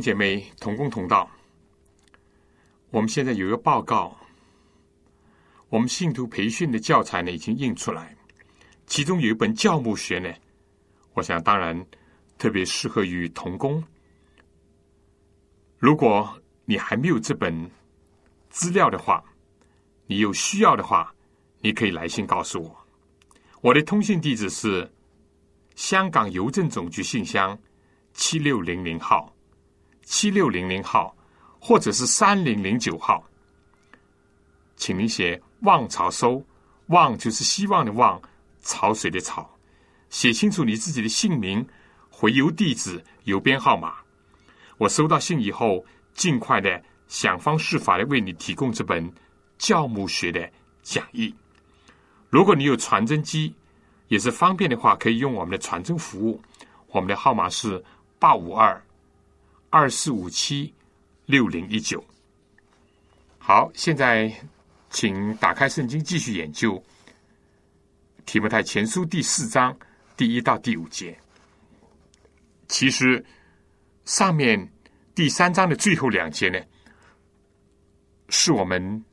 [0.00, 1.30] 姐妹同工同道，
[2.90, 4.16] 我们现在有一个报告，
[5.68, 8.16] 我们信徒培训的教材呢已经印出来，
[8.86, 10.32] 其中有一本教牧学呢，
[11.14, 11.86] 我想当然
[12.38, 13.82] 特别适合于童工。
[15.78, 17.70] 如果你还没有这本
[18.48, 19.24] 资料的话，
[20.06, 21.14] 你有需要的话，
[21.60, 22.86] 你可以来信告诉我。
[23.60, 24.90] 我的通信地址是
[25.74, 27.58] 香港邮政总局信箱
[28.14, 29.34] 七六零零号。
[30.10, 31.14] 七六零零号，
[31.60, 33.24] 或者是三零零九号，
[34.74, 36.44] 请您写“望潮收
[36.90, 38.20] ”，“望”就是希望的“望”，
[38.60, 39.48] 潮水的“潮”，
[40.10, 41.64] 写清楚你自己的姓名、
[42.10, 43.98] 回邮地址、邮编号码。
[44.78, 49.08] 我收到信以后，尽快的想方设法的为你提供这本
[49.58, 50.50] 教母学的
[50.82, 51.32] 讲义。
[52.30, 53.54] 如果你有传真机，
[54.08, 56.42] 也是方便的话，可以用我们的传真服务。
[56.88, 57.80] 我们的号码是
[58.18, 58.82] 八五二。
[59.72, 60.74] 二四五七
[61.26, 62.04] 六零一九，
[63.38, 64.28] 好，现在
[64.90, 66.74] 请打开圣经继续研究
[68.26, 69.76] 《提摩太前书》第四章
[70.16, 71.16] 第一到第五节。
[72.66, 73.24] 其实
[74.06, 74.68] 上面
[75.14, 76.60] 第三章的最后两节呢，
[78.28, 79.04] 是我们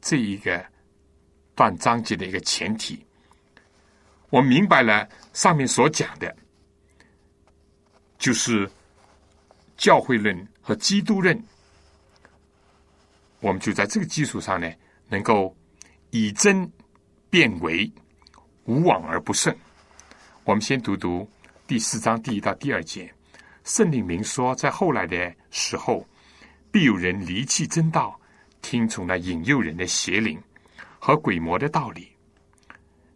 [0.00, 0.64] 这一个
[1.54, 3.04] 段章节的一个前提。
[4.30, 6.34] 我明白了上面所讲的。
[8.22, 8.70] 就是
[9.76, 11.36] 教会论和基督论，
[13.40, 14.72] 我们就在这个基础上呢，
[15.08, 15.52] 能够
[16.10, 16.70] 以真
[17.28, 17.92] 变为，
[18.62, 19.52] 无往而不胜。
[20.44, 21.28] 我们先读读
[21.66, 23.12] 第四章第一到第二节。
[23.64, 26.06] 圣灵明说，在后来的时候，
[26.70, 28.20] 必有人离弃真道，
[28.60, 30.40] 听从了引诱人的邪灵
[31.00, 32.12] 和鬼魔的道理。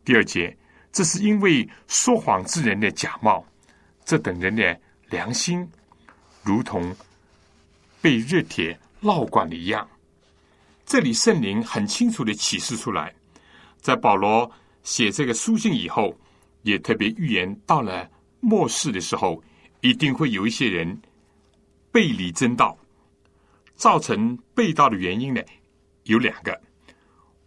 [0.04, 0.57] 第二节，
[0.90, 3.46] 这是因为说谎之人的假冒，
[4.04, 4.64] 这等人呢。
[5.09, 5.68] 良心
[6.42, 6.94] 如同
[8.00, 9.88] 被热铁烙惯了一样。
[10.84, 13.14] 这里圣灵很清楚的启示出来，
[13.80, 14.50] 在保罗
[14.82, 16.16] 写这个书信以后，
[16.62, 18.09] 也特别预言到了
[18.40, 19.42] 末世的时候，
[19.80, 21.00] 一定会有一些人
[21.90, 22.76] 背离真道。
[23.74, 25.42] 造成背道的原因呢，
[26.04, 26.59] 有两个：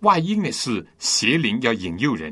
[0.01, 2.31] 外因呢是邪灵要引诱人，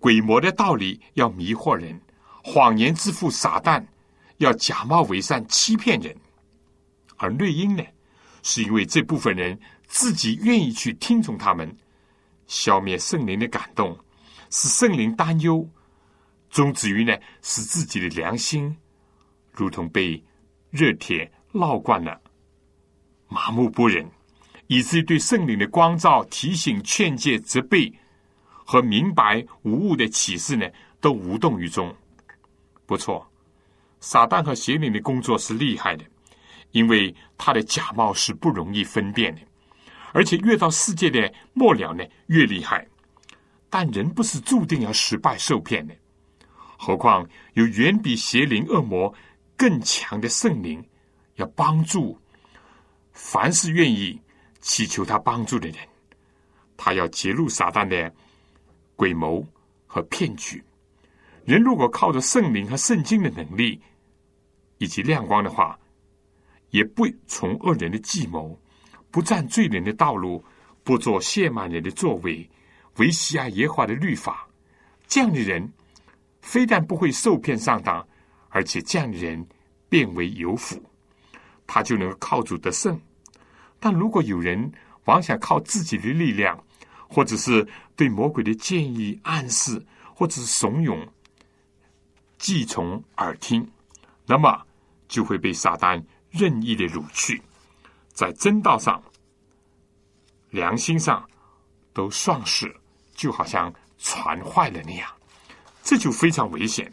[0.00, 2.00] 鬼魔的道理要迷惑人，
[2.42, 3.84] 谎言之父撒旦。
[4.38, 6.16] 要假冒伪善欺骗人，
[7.16, 7.84] 而内因呢，
[8.42, 11.76] 是因为这部分人自己愿意去听从他们，
[12.46, 13.98] 消灭圣灵的感动，
[14.50, 15.68] 使圣灵担忧，
[16.50, 18.76] 终止于呢，使自己的良心
[19.52, 20.22] 如同被
[20.70, 22.20] 热铁烙惯了，
[23.26, 24.08] 麻木不仁，
[24.68, 27.92] 以至于对圣灵的光照、提醒、劝诫、责备
[28.64, 30.64] 和明白无误的启示呢，
[31.00, 31.92] 都无动于衷。
[32.86, 33.28] 不错。
[34.00, 36.04] 撒旦和邪灵的工作是厉害的，
[36.72, 39.40] 因为他的假冒是不容易分辨的，
[40.12, 42.86] 而且越到世界的末了呢，越厉害。
[43.70, 45.94] 但人不是注定要失败受骗的，
[46.78, 49.12] 何况有远比邪灵恶魔
[49.56, 50.82] 更强的圣灵，
[51.34, 52.18] 要帮助
[53.12, 54.18] 凡是愿意
[54.60, 55.76] 祈求他帮助的人，
[56.76, 58.10] 他要揭露撒旦的
[58.96, 59.46] 诡谋
[59.86, 60.62] 和骗局。
[61.44, 63.80] 人如果靠着圣灵和圣经的能力
[64.78, 65.78] 以及亮光的话，
[66.70, 68.58] 也不从恶人的计谋，
[69.10, 70.44] 不占罪人的道路，
[70.82, 72.48] 不做亵慢人的作为，
[72.96, 74.48] 维喜爱耶和华的律法，
[75.06, 75.72] 这样的人
[76.40, 78.06] 非但不会受骗上当，
[78.48, 79.46] 而且这样的人
[79.88, 80.82] 变为有福，
[81.66, 82.98] 他就能够靠主得胜。
[83.80, 84.72] 但如果有人
[85.04, 86.62] 妄想靠自己的力量，
[87.08, 87.66] 或者是
[87.96, 89.82] 对魔鬼的建议、暗示，
[90.14, 91.08] 或者是怂恿，
[92.36, 93.66] 既从耳听，
[94.26, 94.66] 那么
[95.08, 97.42] 就会被撒旦任意的掳去，
[98.12, 99.02] 在真道上、
[100.50, 101.26] 良心上
[101.92, 102.72] 都丧失，
[103.14, 105.10] 就好像船坏了那样，
[105.82, 106.92] 这就非常危险。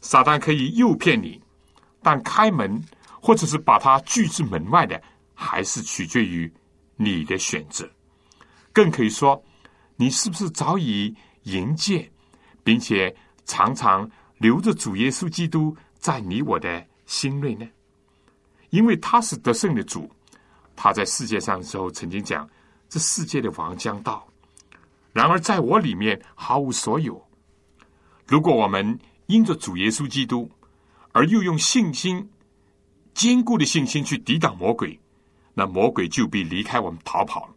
[0.00, 1.40] 撒旦可以诱骗你，
[2.02, 2.82] 但开门
[3.20, 5.00] 或者是把他拒之门外的
[5.34, 6.52] 还是取决于
[6.96, 7.88] 你的选择。
[8.72, 9.42] 更可以说，
[9.96, 11.14] 你是不是早已
[11.44, 12.08] 迎接，
[12.62, 13.14] 并且
[13.44, 14.08] 常常
[14.38, 17.66] 留着主耶稣基督在你我的新锐呢？
[18.68, 20.08] 因为他是得胜的主，
[20.76, 22.46] 他在世界上的时候曾经讲
[22.86, 24.28] ：“这世界的王将到，
[25.14, 27.26] 然而在我里面毫无所有。”
[28.28, 30.50] 如果我们因着主耶稣基督，
[31.12, 32.30] 而又用信心
[33.14, 35.00] 坚固的信心去抵挡魔鬼，
[35.54, 37.54] 那魔鬼就必离开我们逃跑了。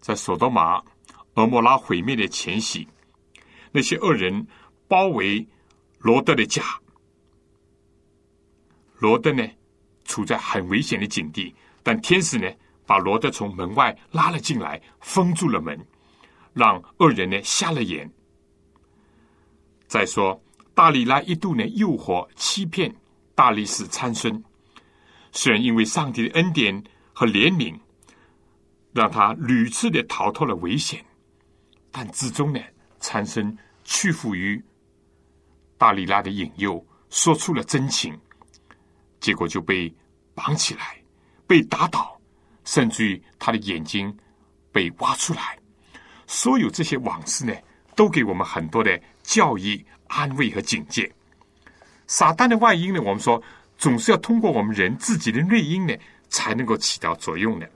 [0.00, 0.80] 在索多玛、
[1.34, 2.86] 俄摩拉毁灭的前夕，
[3.72, 4.46] 那些恶人
[4.86, 5.44] 包围
[5.98, 6.62] 罗德的家，
[8.98, 9.48] 罗德呢？
[10.04, 12.50] 处在很危险的境地，但天使呢，
[12.86, 15.78] 把罗德从门外拉了进来，封住了门，
[16.54, 18.10] 让恶人呢瞎了眼。
[19.86, 20.42] 再说，
[20.72, 22.96] 大力拉一度呢诱惑欺骗
[23.34, 24.42] 大力士参孙，
[25.30, 26.82] 虽然因为上帝的恩典
[27.12, 27.78] 和怜悯，
[28.94, 31.04] 让他屡次的逃脱了危险，
[31.90, 32.60] 但最终呢，
[32.98, 34.64] 参孙屈服于
[35.76, 38.18] 大力拉的引诱，说出了真情。
[39.20, 39.92] 结果就被
[40.34, 40.96] 绑起来，
[41.46, 42.18] 被打倒，
[42.64, 44.16] 甚至于他的眼睛
[44.70, 45.58] 被挖出来。
[46.26, 47.52] 所有这些往事呢，
[47.96, 51.10] 都给我们很多的教义、安慰和警戒。
[52.06, 53.42] 撒旦的外因呢，我们说
[53.76, 55.94] 总是要通过我们人自己的内因呢，
[56.28, 57.68] 才能够起到作用的。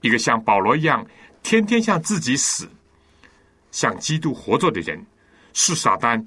[0.00, 1.06] 一个像保罗一样，
[1.42, 2.68] 天天向自己死，
[3.70, 5.04] 像基督活着的人，
[5.52, 6.24] 是撒旦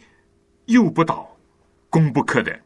[0.66, 1.30] 诱不倒、
[1.90, 2.58] 攻不克的。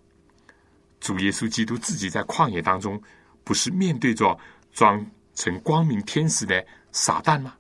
[1.00, 3.02] 主耶稣基督自己在旷野当中，
[3.44, 4.38] 不是面对着
[4.74, 7.56] 装成光明天使的撒旦吗？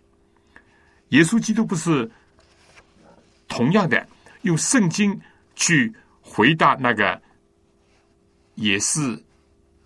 [1.10, 2.10] 耶稣基督不是
[3.48, 4.08] 同样的
[4.42, 5.20] 用圣经
[5.56, 7.22] 去回答那个，
[8.56, 9.24] 也是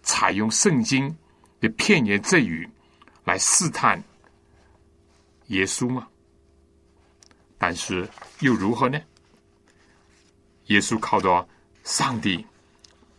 [0.01, 1.15] 采用圣经
[1.61, 2.67] 的片言赠语
[3.23, 4.03] 来试探
[5.47, 6.07] 耶稣吗？
[7.57, 8.99] 但是又如何呢？
[10.65, 11.47] 耶稣靠着
[11.83, 12.45] 上帝。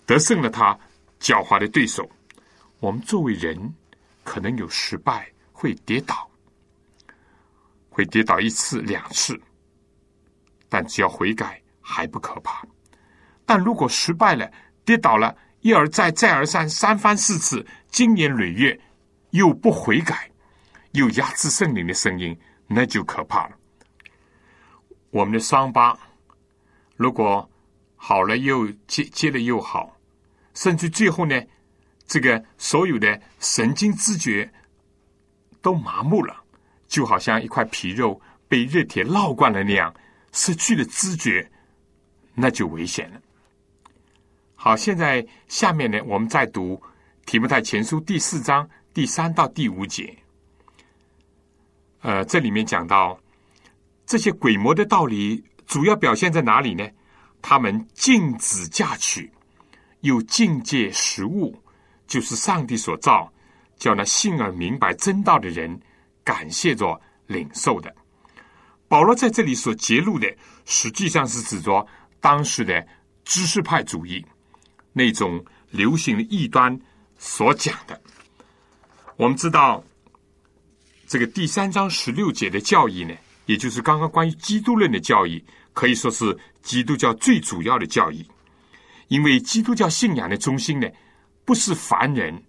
[0.07, 0.79] 得胜了，他
[1.21, 2.09] 狡猾的对手。
[2.81, 3.75] 我们作为人，
[4.23, 6.31] 可能有失败，会跌倒，
[7.89, 9.41] 会跌倒一次两次，
[10.69, 12.67] 但只要悔改，还不可怕。
[13.47, 14.51] 但如果失败了，
[14.85, 18.79] 跌倒了，一而再，再而三，三番四次，经年累月，
[19.31, 20.31] 又不悔改，
[20.93, 23.57] 又压制圣灵的声音，那就可怕了。
[25.11, 25.99] 我们的伤疤，
[26.97, 27.49] 如果
[28.07, 29.97] 好了又接，接了又好。
[30.53, 31.43] 甚至最后呢，
[32.07, 34.53] 这个所有的神经知觉
[35.63, 36.37] 都麻木了，
[36.87, 39.95] 就好像一块皮肉被热铁烙惯了那样，
[40.33, 41.51] 失去了知觉，
[42.35, 43.19] 那就危险了。
[44.55, 46.79] 好，现在下面呢，我们再读
[47.25, 50.15] 提摩太前书第四章第三到第五节。
[52.03, 53.19] 呃，这里面讲到
[54.05, 56.87] 这些鬼魔的道理，主要表现在哪里呢？
[57.47, 59.30] 他们禁止嫁娶。
[60.01, 61.55] 又境界食物，
[62.07, 63.30] 就是上帝所造，
[63.76, 65.78] 叫那信而明白真道的人
[66.24, 67.95] 感谢着领受的。
[68.88, 70.26] 保罗在这里所揭露的，
[70.64, 71.86] 实际上是指着
[72.18, 72.86] 当时的
[73.26, 74.24] 知识派主义
[74.95, 76.78] 那种流行的异端
[77.18, 78.01] 所讲的。
[79.16, 79.84] 我们知道，
[81.07, 83.14] 这个第三章十六节的教义呢，
[83.45, 88.29] 也就是刚刚关于基督论的教义，可以说是基督教最主要的教义。
[89.09, 90.89] 因为基督教信仰的中心呢，
[91.45, 92.43] 不是凡人，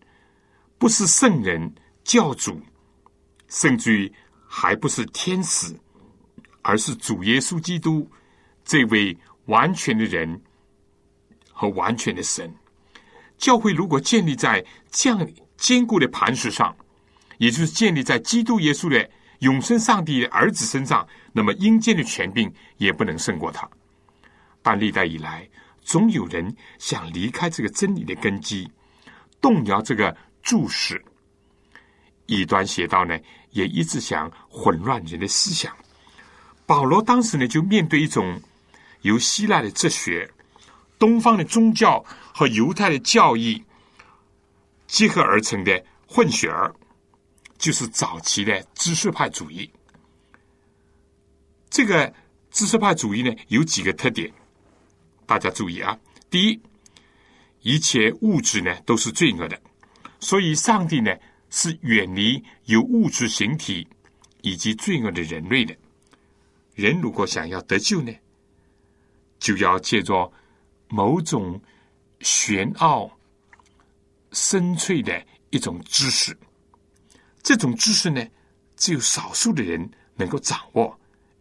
[0.80, 1.72] 不是圣人、
[2.04, 2.60] 教主，
[3.50, 4.12] 甚至于
[4.48, 5.78] 还不是天使，
[6.62, 8.10] 而是主耶稣基督
[8.64, 9.16] 这位
[9.48, 10.42] 完全的人
[11.52, 12.52] 和完全的神。
[13.38, 16.74] 教会如果建立在这样坚固的磐石上，
[17.38, 19.10] 也就是建立在基督耶稣的
[19.40, 23.70] 永生上帝的儿子身上，那么阴间的权柄也不能胜过他。
[24.66, 25.48] 但历代以来，
[25.84, 28.68] 总有人想离开这个真理的根基，
[29.40, 31.00] 动摇这个注释。
[32.26, 33.16] 异端邪道呢，
[33.52, 35.72] 也一直想混乱人的思想。
[36.66, 38.42] 保罗当时呢，就面对一种
[39.02, 40.28] 由希腊的哲学、
[40.98, 42.04] 东方的宗教
[42.34, 43.64] 和犹太的教义
[44.88, 46.74] 结合而成的混血儿，
[47.60, 49.70] 就是早期的知识派主义。
[51.70, 52.12] 这个
[52.50, 54.34] 知识派主义呢，有几个特点。
[55.26, 55.98] 大家注意啊！
[56.30, 56.62] 第一，
[57.62, 59.60] 一切物质呢都是罪恶的，
[60.20, 61.16] 所以上帝呢
[61.50, 63.88] 是远离有物质形体
[64.42, 65.76] 以及罪恶的人类的。
[66.76, 68.14] 人如果想要得救呢，
[69.40, 70.32] 就要借着
[70.90, 71.60] 某种
[72.20, 73.10] 玄奥
[74.32, 76.38] 深邃的一种知识。
[77.42, 78.26] 这种知识呢，
[78.76, 81.00] 只有少数的人能够掌握，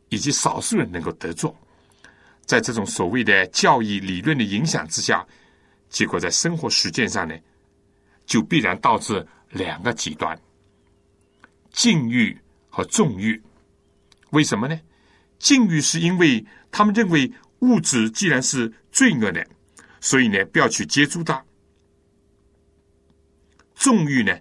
[0.08, 1.56] 以及少数人能够得做。
[2.46, 5.26] 在这种所谓的教义理论的影响之下，
[5.88, 7.34] 结果在生活实践上呢，
[8.26, 10.38] 就必然导致两个极端：
[11.72, 12.38] 禁欲
[12.68, 13.42] 和纵欲。
[14.30, 14.78] 为什么呢？
[15.38, 19.46] 禁欲是因为他们认为物质既然是罪恶的，
[20.00, 21.42] 所以呢，不要去接触它；
[23.74, 24.38] 纵欲呢？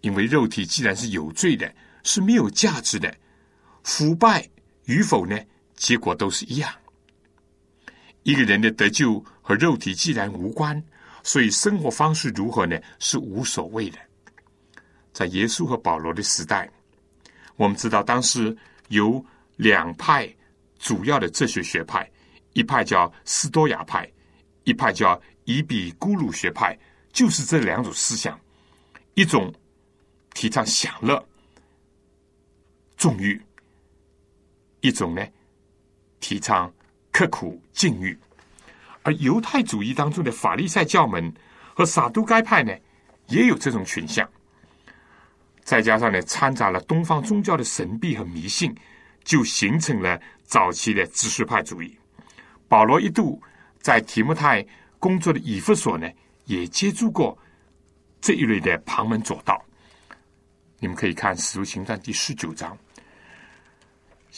[0.00, 1.74] 因为肉体既然是有罪的，
[2.04, 3.14] 是没有价值的，
[3.82, 4.48] 腐败
[4.84, 5.38] 与否呢？
[5.76, 6.72] 结果都是一样。
[8.28, 10.84] 一个人的得救和肉体既然无关，
[11.22, 12.78] 所以生活方式如何呢？
[12.98, 13.98] 是无所谓的。
[15.14, 16.70] 在耶稣和保罗的时代，
[17.56, 18.54] 我们知道当时
[18.88, 19.24] 有
[19.56, 20.28] 两派
[20.78, 22.06] 主要的哲学学派，
[22.52, 24.06] 一派叫斯多亚派，
[24.64, 26.78] 一派叫伊比咕鲁学派，
[27.14, 28.38] 就是这两种思想，
[29.14, 29.50] 一种。
[30.34, 31.26] 提倡享乐、
[32.96, 33.36] 纵欲；
[34.82, 35.26] 一种呢，
[36.20, 36.72] 提倡
[37.18, 38.16] 刻苦禁欲。
[39.02, 41.34] 而犹太主义当中的法利赛教门
[41.74, 42.72] 和撒都该派呢，
[43.26, 44.28] 也有这种倾向。
[45.64, 48.72] 再加上呢，掺杂了东方宗教的神秘和迷信，
[49.24, 51.98] 就形成了早期的知识派主义。
[52.68, 53.42] 保罗一度
[53.80, 54.64] 在提摩太
[55.00, 56.08] 工作的以弗所呢，
[56.44, 57.36] 也接触过
[58.20, 59.60] 这一类的旁门左道。
[60.78, 62.78] 你们可以看《使徒行传》第十九章。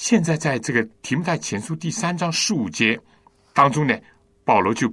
[0.01, 2.99] 现在在这个提摩太前书第三章十五节
[3.53, 3.95] 当中呢，
[4.47, 4.91] 保罗就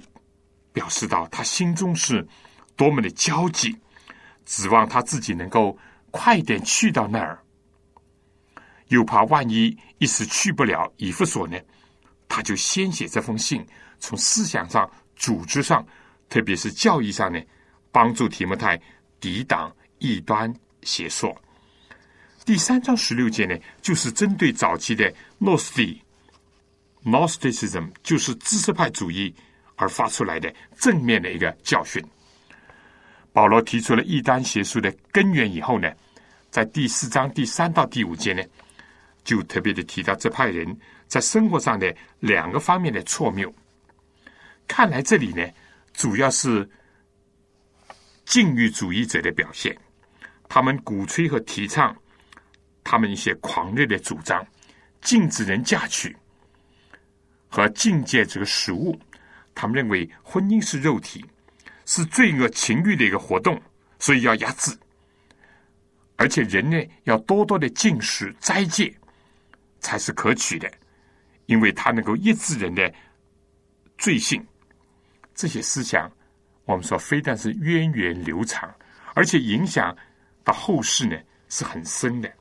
[0.73, 2.27] 表示到他心中是
[2.75, 3.73] 多么的焦急，
[4.45, 5.75] 指望他自己能够
[6.11, 7.41] 快点去到那儿，
[8.89, 11.57] 又怕万一一时去不了以弗所呢，
[12.27, 13.65] 他就先写这封信，
[13.99, 15.87] 从思想上、组织上，
[16.27, 17.39] 特别是教义上呢，
[17.93, 18.77] 帮助提摩太
[19.21, 20.53] 抵挡异端。
[20.83, 21.33] 邪说
[22.47, 26.01] 第三章十六节呢，就是针对早期的诺斯底
[27.03, 29.35] （Gnosticism），就是知识派主义
[29.75, 32.01] 而发出来的正面的一个教训。
[33.33, 35.91] 保罗提出了异端邪术的根源以后呢，
[36.49, 38.41] 在第四章第三到第五节呢，
[39.25, 40.73] 就特别的提到这派人
[41.05, 43.53] 在生活上的两个方面的错谬。
[44.69, 45.45] 看来这里呢，
[45.91, 46.65] 主要是
[48.23, 49.77] 禁欲主义者的表现。
[50.47, 51.93] 他们鼓吹和提倡
[52.89, 54.47] 他们一些狂热的主张，
[55.01, 56.15] 禁止人嫁娶
[57.49, 58.97] 和禁戒这个食物。
[59.53, 61.25] 他们认为婚姻是肉体，
[61.85, 63.61] 是罪恶情欲的一个活动，
[63.99, 64.71] 所以要压制。
[66.15, 68.95] 而且人呢，要多多的禁食斋戒
[69.81, 70.71] 才是可取的，
[71.47, 72.89] 因为它能够抑制人的
[73.97, 74.41] 罪性。
[75.35, 76.09] 这些思想，
[76.63, 78.73] 我们说非但是源远流长，
[79.13, 79.93] 而且影响。
[80.45, 81.17] 到后世呢
[81.49, 82.31] 是很深的。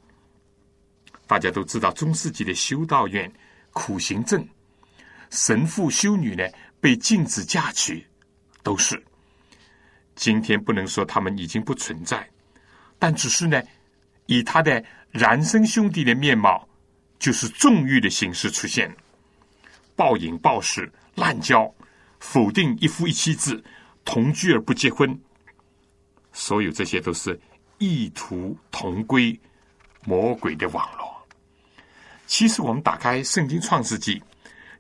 [1.27, 3.31] 大家都知道，中世纪的修道院、
[3.73, 4.47] 苦行僧、
[5.31, 6.45] 神父、修女呢
[6.81, 8.07] 被禁止嫁娶，
[8.63, 9.03] 都是。
[10.15, 12.29] 今天不能说他们已经不存在，
[12.99, 13.63] 但只是呢，
[14.27, 16.67] 以他的孪生兄弟的面貌，
[17.19, 18.95] 就是纵欲的形式出现，
[19.95, 21.71] 暴饮暴食、滥交、
[22.21, 23.63] 否定一夫一妻制、
[24.05, 25.19] 同居而不结婚，
[26.33, 27.39] 所有这些都是。
[27.79, 29.39] 异图同归，
[30.07, 31.06] 魔鬼的网络。
[32.27, 34.21] 其实，我们打开圣经创世纪，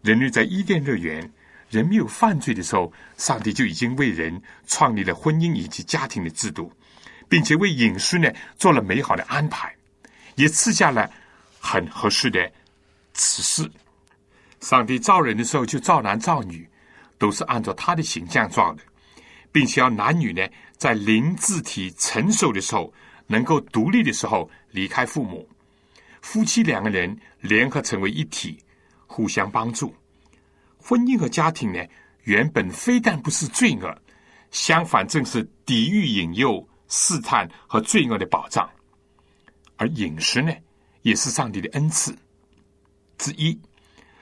[0.02, 1.30] 人类在伊甸乐园，
[1.70, 6.72] 人没有犯罪的时候，上帝就已经为人创立了婚姻以及家庭的制度，
[7.28, 8.28] 并且为隐私呢
[8.58, 9.74] 做了美好的安排，
[10.34, 11.10] 也赐下了
[11.60, 12.50] 很合适的
[13.14, 13.70] 指示。
[14.60, 16.68] 上帝造人的时候，就造男造女，
[17.16, 18.82] 都是按照他的形象造的，
[19.52, 20.46] 并且要男女呢。
[20.76, 22.92] 在灵智体成熟的时候，
[23.28, 25.48] 能够独立的时候离开父母，
[26.20, 28.58] 夫妻两个人联合成为一体，
[29.06, 29.94] 互相帮助。
[30.78, 31.84] 婚姻和家庭呢，
[32.24, 34.02] 原本非但不是罪恶，
[34.50, 38.68] 相反正是抵御引诱、试探和罪恶的保障。
[39.76, 40.52] 而饮食呢，
[41.02, 42.16] 也是上帝的恩赐
[43.18, 43.58] 之一。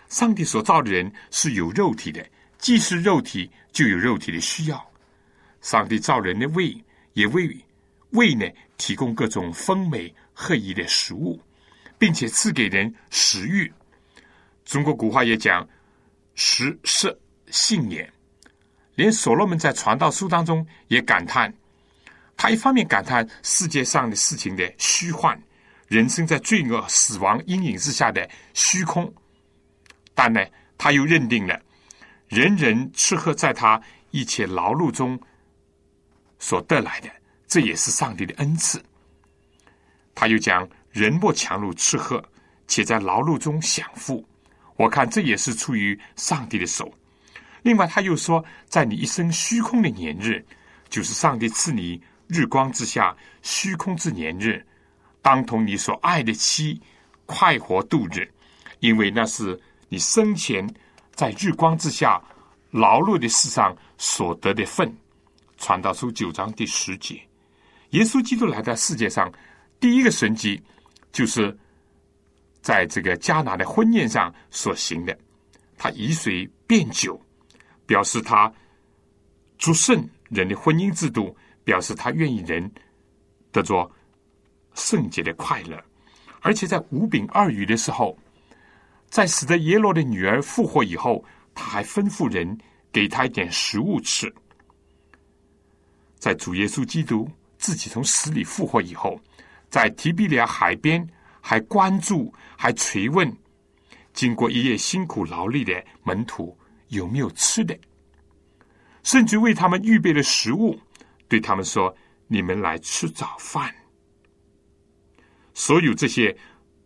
[0.09, 2.25] 上帝所造的人是有肉体的，
[2.59, 4.91] 既是肉体，就有肉体的需要。
[5.61, 6.77] 上帝造人的胃，
[7.15, 7.65] 也为
[8.11, 11.41] 胃呢提供各种丰美合宜的食物，
[12.05, 13.73] 并且赐给人食欲。
[14.67, 15.67] 中国古话也讲
[16.37, 17.19] “食色
[17.51, 18.13] 性也”，
[18.95, 21.51] 连所罗门在传道书当中也感叹，
[22.37, 25.43] 他一方面感叹世界上的事情的虚幻，
[25.89, 29.11] 人生在罪恶、死亡阴影之下的虚空，
[30.15, 30.45] 但呢，
[30.77, 31.59] 他又认定了
[32.29, 33.81] 人人吃喝在他
[34.11, 35.19] 一切劳碌中。
[36.39, 37.09] 所得来的，
[37.47, 38.85] 这也是上帝的恩赐。
[40.15, 42.25] 他又讲：“人不强如吃喝，
[42.69, 44.25] 且在劳碌中享福。”
[44.79, 46.93] 我看这也是出于上帝的手。
[47.63, 50.45] 另外，他又说：“在你一生虚空的年日，
[50.89, 54.65] 就是上帝赐你日光之下虚空之年日，
[55.21, 56.81] 当同你所爱的妻
[57.27, 58.31] 快活度日，
[58.79, 60.65] 因为那是你生前
[61.13, 62.23] 在日光之下
[62.71, 64.97] 劳碌的世上所得的份。”
[65.59, 67.21] 传道书九章第十节，
[67.91, 69.33] 耶稣基督来到世界上。
[69.81, 70.63] 第一个神迹，
[71.15, 71.57] 就是
[72.61, 75.17] 在这个迦拿的婚宴上所行的。
[75.79, 77.19] 他以水变酒，
[77.87, 78.53] 表示他
[79.57, 82.69] 祝圣人的婚姻制度，表示他愿意人
[83.53, 83.89] 得着
[84.75, 85.81] 圣洁的快乐。
[86.41, 88.19] 而且在五饼二鱼的时候，
[89.09, 92.59] 在死的耶罗的女儿复活以后，他还吩咐人
[92.93, 94.33] 给他一点食物吃。
[96.19, 99.17] 在主耶稣基督自己从死里复活以后。
[99.75, 101.05] 在提比利亚海边，
[101.41, 103.37] 还关注，还垂问，
[104.13, 106.57] 经过一夜辛苦劳力的门徒
[106.91, 107.77] 有没有吃的，
[109.03, 110.79] 甚至为他们预备了食物，
[111.27, 111.93] 对他们说
[112.29, 113.75] ：“你们来吃早饭。”
[115.55, 116.33] 所有这些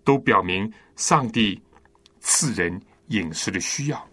[0.02, 1.60] 都表明上帝
[2.20, 4.08] 赐人饮食的需要。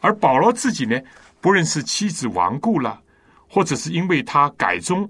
[0.00, 1.00] 而保罗自己呢，
[1.40, 3.00] 不论是妻子亡故了，
[3.48, 5.08] 或者是因为他改宗。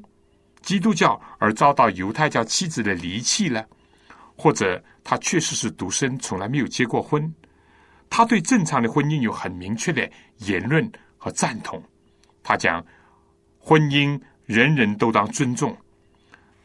[0.69, 3.67] 基督教而遭到犹太教妻子的离弃了，
[4.37, 7.35] 或者他确实是独身，从来没有结过婚。
[8.11, 10.07] 他对正常的婚姻有很明确的
[10.41, 11.83] 言论和赞同。
[12.43, 12.85] 他讲，
[13.59, 15.75] 婚姻人人都当尊重，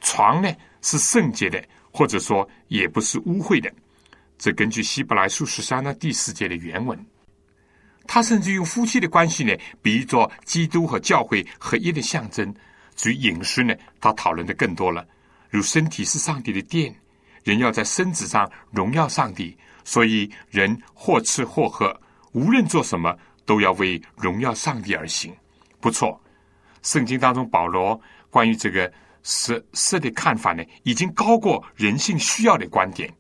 [0.02, 3.72] 床呢是圣洁的，或者说也不是污秽的。
[4.38, 7.00] 这根据希伯来书十三章第四节的原文。
[8.06, 12.54] 他甚至用夫妻的关系呢，比喻作基督和教会合一的象征。
[12.96, 15.06] 至于饮食呢，他讨论的更多了。
[15.50, 16.96] 如身体是上帝的殿，
[17.44, 21.96] 人要在身子上荣耀上帝，所以人或吃或喝，
[22.32, 23.16] 无论做什么，
[23.46, 25.32] 都要为荣耀上帝而行。
[25.80, 26.20] 不错，
[26.82, 28.92] 圣经当中保罗关于这个
[29.22, 33.14] 色色的看法呢，已经高过人性需要的观点。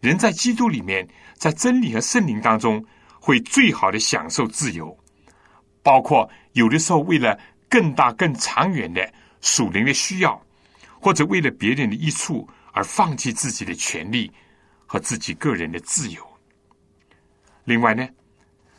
[0.00, 2.82] 人在基督里面，在真理和圣灵当中，
[3.20, 4.96] 会最好的享受自由，
[5.82, 7.38] 包括有的时候为了。
[7.68, 10.40] 更大、更长远的属灵的需要，
[11.00, 14.30] 或者为了别人的益处而放弃自己的权利
[14.86, 16.22] 和自己个人的自由。
[17.64, 18.08] 另外呢，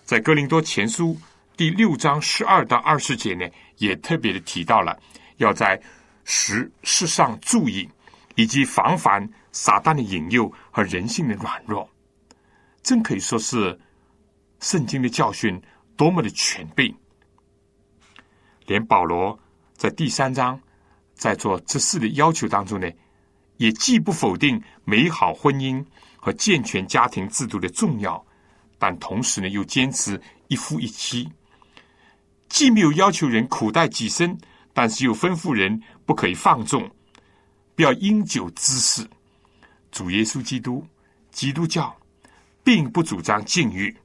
[0.06, 1.18] 在哥林多前书
[1.56, 3.46] 第六章十二到二十节呢，
[3.78, 4.98] 也特别的提到了
[5.38, 5.80] 要在
[6.24, 7.90] 时事上注意，
[8.36, 11.90] 以及防范撒旦的引诱和人性的软弱。
[12.82, 13.78] 真可以说是
[14.62, 15.62] 圣经的教训
[15.98, 16.94] 多么的全备。
[18.68, 19.38] 连保罗
[19.76, 20.60] 在第三章
[21.16, 22.88] 在做这事的要求当中呢，
[23.56, 25.84] 也既不否定美好婚姻
[26.18, 28.24] 和健全家庭制度的重要，
[28.78, 31.28] 但同时呢又坚持一夫一妻，
[32.50, 34.38] 既没有要求人苦待己身，
[34.74, 36.92] 但是又吩咐人不可以放纵，
[37.74, 39.10] 不要因酒滋事。
[39.92, 40.86] 主耶稣基督
[41.32, 41.96] 基督教
[42.64, 43.96] 并不主张禁欲，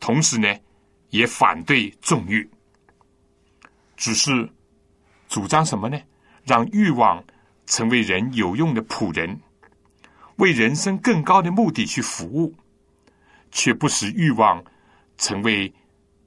[0.00, 0.48] 同时呢
[1.10, 2.48] 也反对纵欲。
[3.96, 4.48] 只是
[5.28, 5.98] 主张什么呢？
[6.44, 7.24] 让欲望
[7.66, 9.40] 成为人有用的仆人，
[10.36, 12.54] 为人生更高的目的去服务，
[13.50, 14.62] 却不使欲望
[15.18, 15.74] 成为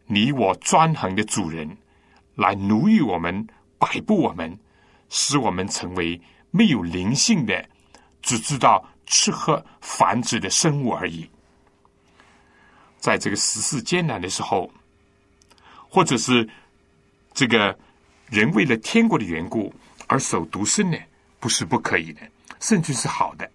[0.07, 1.77] 你我专横的主人，
[2.35, 3.47] 来奴役我们、
[3.77, 4.59] 摆布我们，
[5.07, 6.19] 使我们成为
[6.51, 7.69] 没有灵性的、
[8.21, 11.29] 只知道吃喝繁殖的生物而已。
[12.97, 14.69] 在这个时事艰难的时候，
[15.87, 16.49] 或者是。
[17.39, 17.73] 这个
[18.29, 19.73] 人为了天国的缘故
[20.07, 20.97] 而守独身呢，
[21.39, 22.19] 不是不可以的，
[22.59, 23.49] 甚至是好的，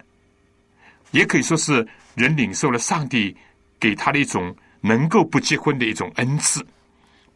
[1.10, 3.36] 也可以说是人领受了上帝
[3.78, 6.66] 给他的一种能够不结婚的一种恩赐。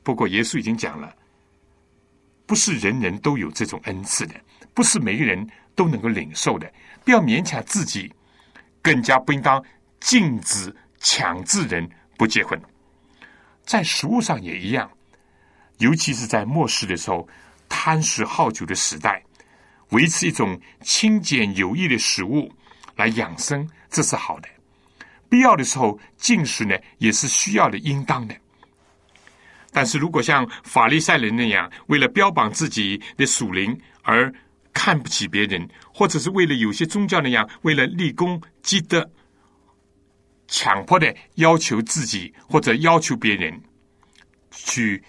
[0.03, 1.15] 不过，耶稣已经讲了，
[2.47, 4.35] 不是人人都有这种恩赐的，
[4.73, 6.73] 不是每个人都能够领受的，
[7.05, 8.11] 不要勉强自己，
[8.81, 9.63] 更加不应当
[10.01, 11.87] 禁止强制人
[12.17, 12.59] 不结婚。
[13.67, 14.91] 在食物上也一样。
[15.79, 17.29] 尤其是在末世的时候，
[17.69, 19.23] 贪食好酒的时代，
[19.91, 22.53] 维持一种清简有益的食物
[22.97, 24.49] 来养生，这是好的。
[25.29, 28.35] 必要的时候进食呢，也是需要的、应当的。
[29.71, 34.33] 但是如果像法利赛人那样，为了标榜自己的属灵而
[34.73, 39.09] 看不起别人，或者是为了有些宗教那样，为了立功积德，
[40.49, 43.63] 强迫的要求自己或者要求别人
[44.51, 45.01] 去。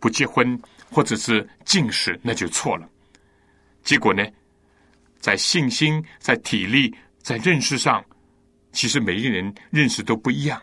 [0.00, 2.88] 不结婚或者是禁食，那就错了。
[3.82, 4.24] 结果呢，
[5.18, 8.04] 在信心、在体力、在认识上，
[8.72, 10.60] 其实每一个人认识都不一样。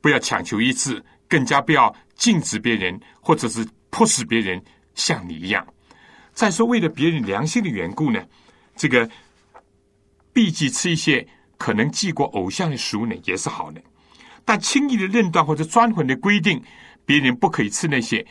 [0.00, 4.62] 不要强求一致，更加不要禁止别人，或者是迫使别人
[4.94, 5.66] 像你一样。
[6.32, 8.24] 再说，为了别人良心的缘故呢，
[8.76, 9.10] 这个
[10.32, 13.82] 避忌吃一些可能忌过偶像的食物呢，也是好的。
[14.44, 16.62] 但轻易的认断或者专横的规定
[17.08, 18.22] 别人不可以吃那些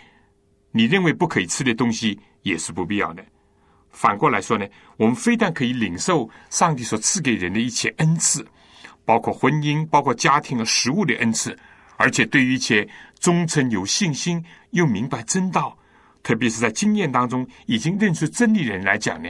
[0.72, 3.26] 你认为不可以吃的东西，也是不必要的。
[3.90, 4.68] 反过来说呢，
[4.98, 8.48] 我们非但可以领受上帝所赐给人的一切恩赐，
[9.04, 11.58] 包括婚姻、包括家庭和食物的恩赐，
[11.96, 12.88] 而且对于一切
[13.20, 15.76] 忠诚、有信心又明白真道，
[16.22, 19.28] 特别是在经验当中已经认识真理人来讲呢，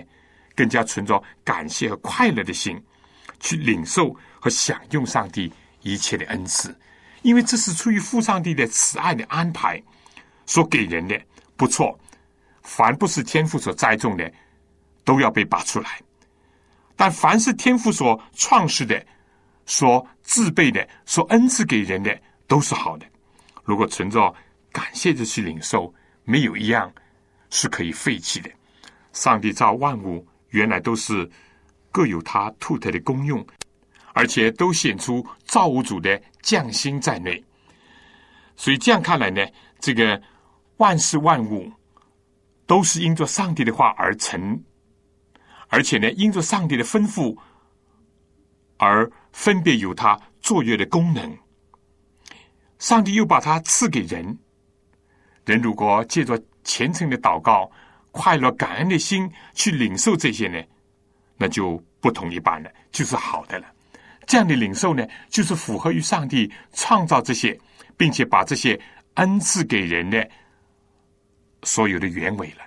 [0.57, 2.77] 更加存着感谢和快乐的心，
[3.39, 5.49] 去领受和享用上帝。
[5.83, 6.77] 一切的恩赐，
[7.21, 9.81] 因为这是出于父上帝的慈爱的安排
[10.45, 11.19] 所给人的，
[11.55, 11.97] 不错。
[12.63, 14.31] 凡不是天父所栽种的，
[15.03, 15.89] 都要被拔出来；
[16.95, 19.05] 但凡是天父所创世的、
[19.65, 23.05] 所自备的、所恩赐给人的，都是好的。
[23.63, 24.33] 如果存着
[24.71, 25.93] 感谢的去领受，
[26.25, 26.91] 没有一样
[27.49, 28.49] 是可以废弃的。
[29.13, 31.29] 上帝造万物，原来都是
[31.89, 33.45] 各有它独特的功用。
[34.13, 37.43] 而且都显出造物主的匠心在内，
[38.55, 39.45] 所以这样看来呢，
[39.79, 40.19] 这个
[40.77, 41.71] 万事万物
[42.65, 44.63] 都是因着上帝的话而成，
[45.67, 47.37] 而且呢，因着上帝的吩咐
[48.77, 51.37] 而分别有它作业的功能。
[52.79, 54.37] 上帝又把它赐给人，
[55.45, 57.71] 人如果借着虔诚的祷告、
[58.11, 60.63] 快乐感恩的心去领受这些呢，
[61.37, 63.67] 那就不同一般了，就是好的了。
[64.27, 67.57] 这样的领受呢，就是符合于上帝创造这些，
[67.95, 68.79] 并且把这些
[69.15, 70.29] 恩赐给人的
[71.63, 72.63] 所有的原委了。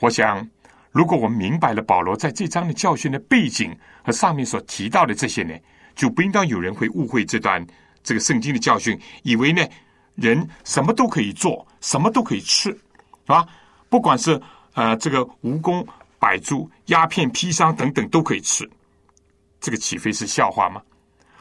[0.00, 0.46] 我想，
[0.90, 5.54] 如果我们明白了保罗在这章的教训的背景和上面所提到的这些呢，
[5.94, 7.64] 就不应当有人会误会这段
[8.02, 9.64] 这个圣经的教训，以为呢
[10.16, 12.78] 人什么都可以做，什么都可以吃，是
[13.26, 13.46] 吧？
[13.88, 14.40] 不管是
[14.74, 15.86] 呃这个蜈蚣、
[16.18, 18.68] 百猪、鸦片、砒霜等等都可以吃。
[19.60, 20.82] 这个岂非是笑话吗？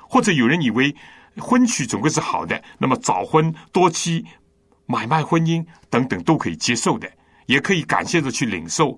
[0.10, 0.96] 或者有人以为
[1.38, 4.26] 婚娶总归是好的，那么早婚多妻、
[4.86, 7.12] 买卖婚姻等等都可以接受的，
[7.46, 8.98] 也可以感谢着去领受，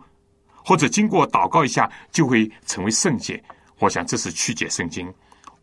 [0.64, 3.44] 或者经过祷告一下就会成为圣洁。
[3.80, 5.12] 我想这是曲解圣经、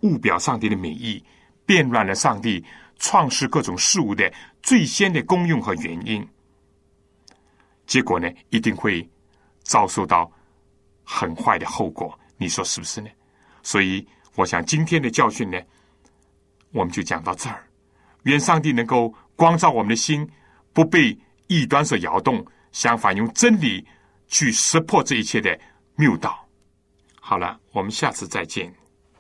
[0.01, 1.23] 误表上帝的美意，
[1.65, 2.65] 变乱了上帝
[2.99, 4.33] 创世各种事物的
[4.63, 6.27] 最先的功用和原因。
[7.87, 9.09] 结果呢，一定会
[9.63, 10.31] 遭受到
[11.05, 12.19] 很坏的后果。
[12.37, 13.09] 你说是不是呢？
[13.67, 14.07] 所以，
[14.37, 15.61] 我想今天的教训呢，
[16.71, 17.67] 我们就讲到这儿。
[18.23, 20.25] 愿上帝能够光照我们的心，
[20.73, 23.85] 不被异端所摇动，相反用真理
[24.29, 25.59] 去识破这一切的
[25.97, 26.49] 谬道。
[27.21, 28.73] 好了，我们下次再见。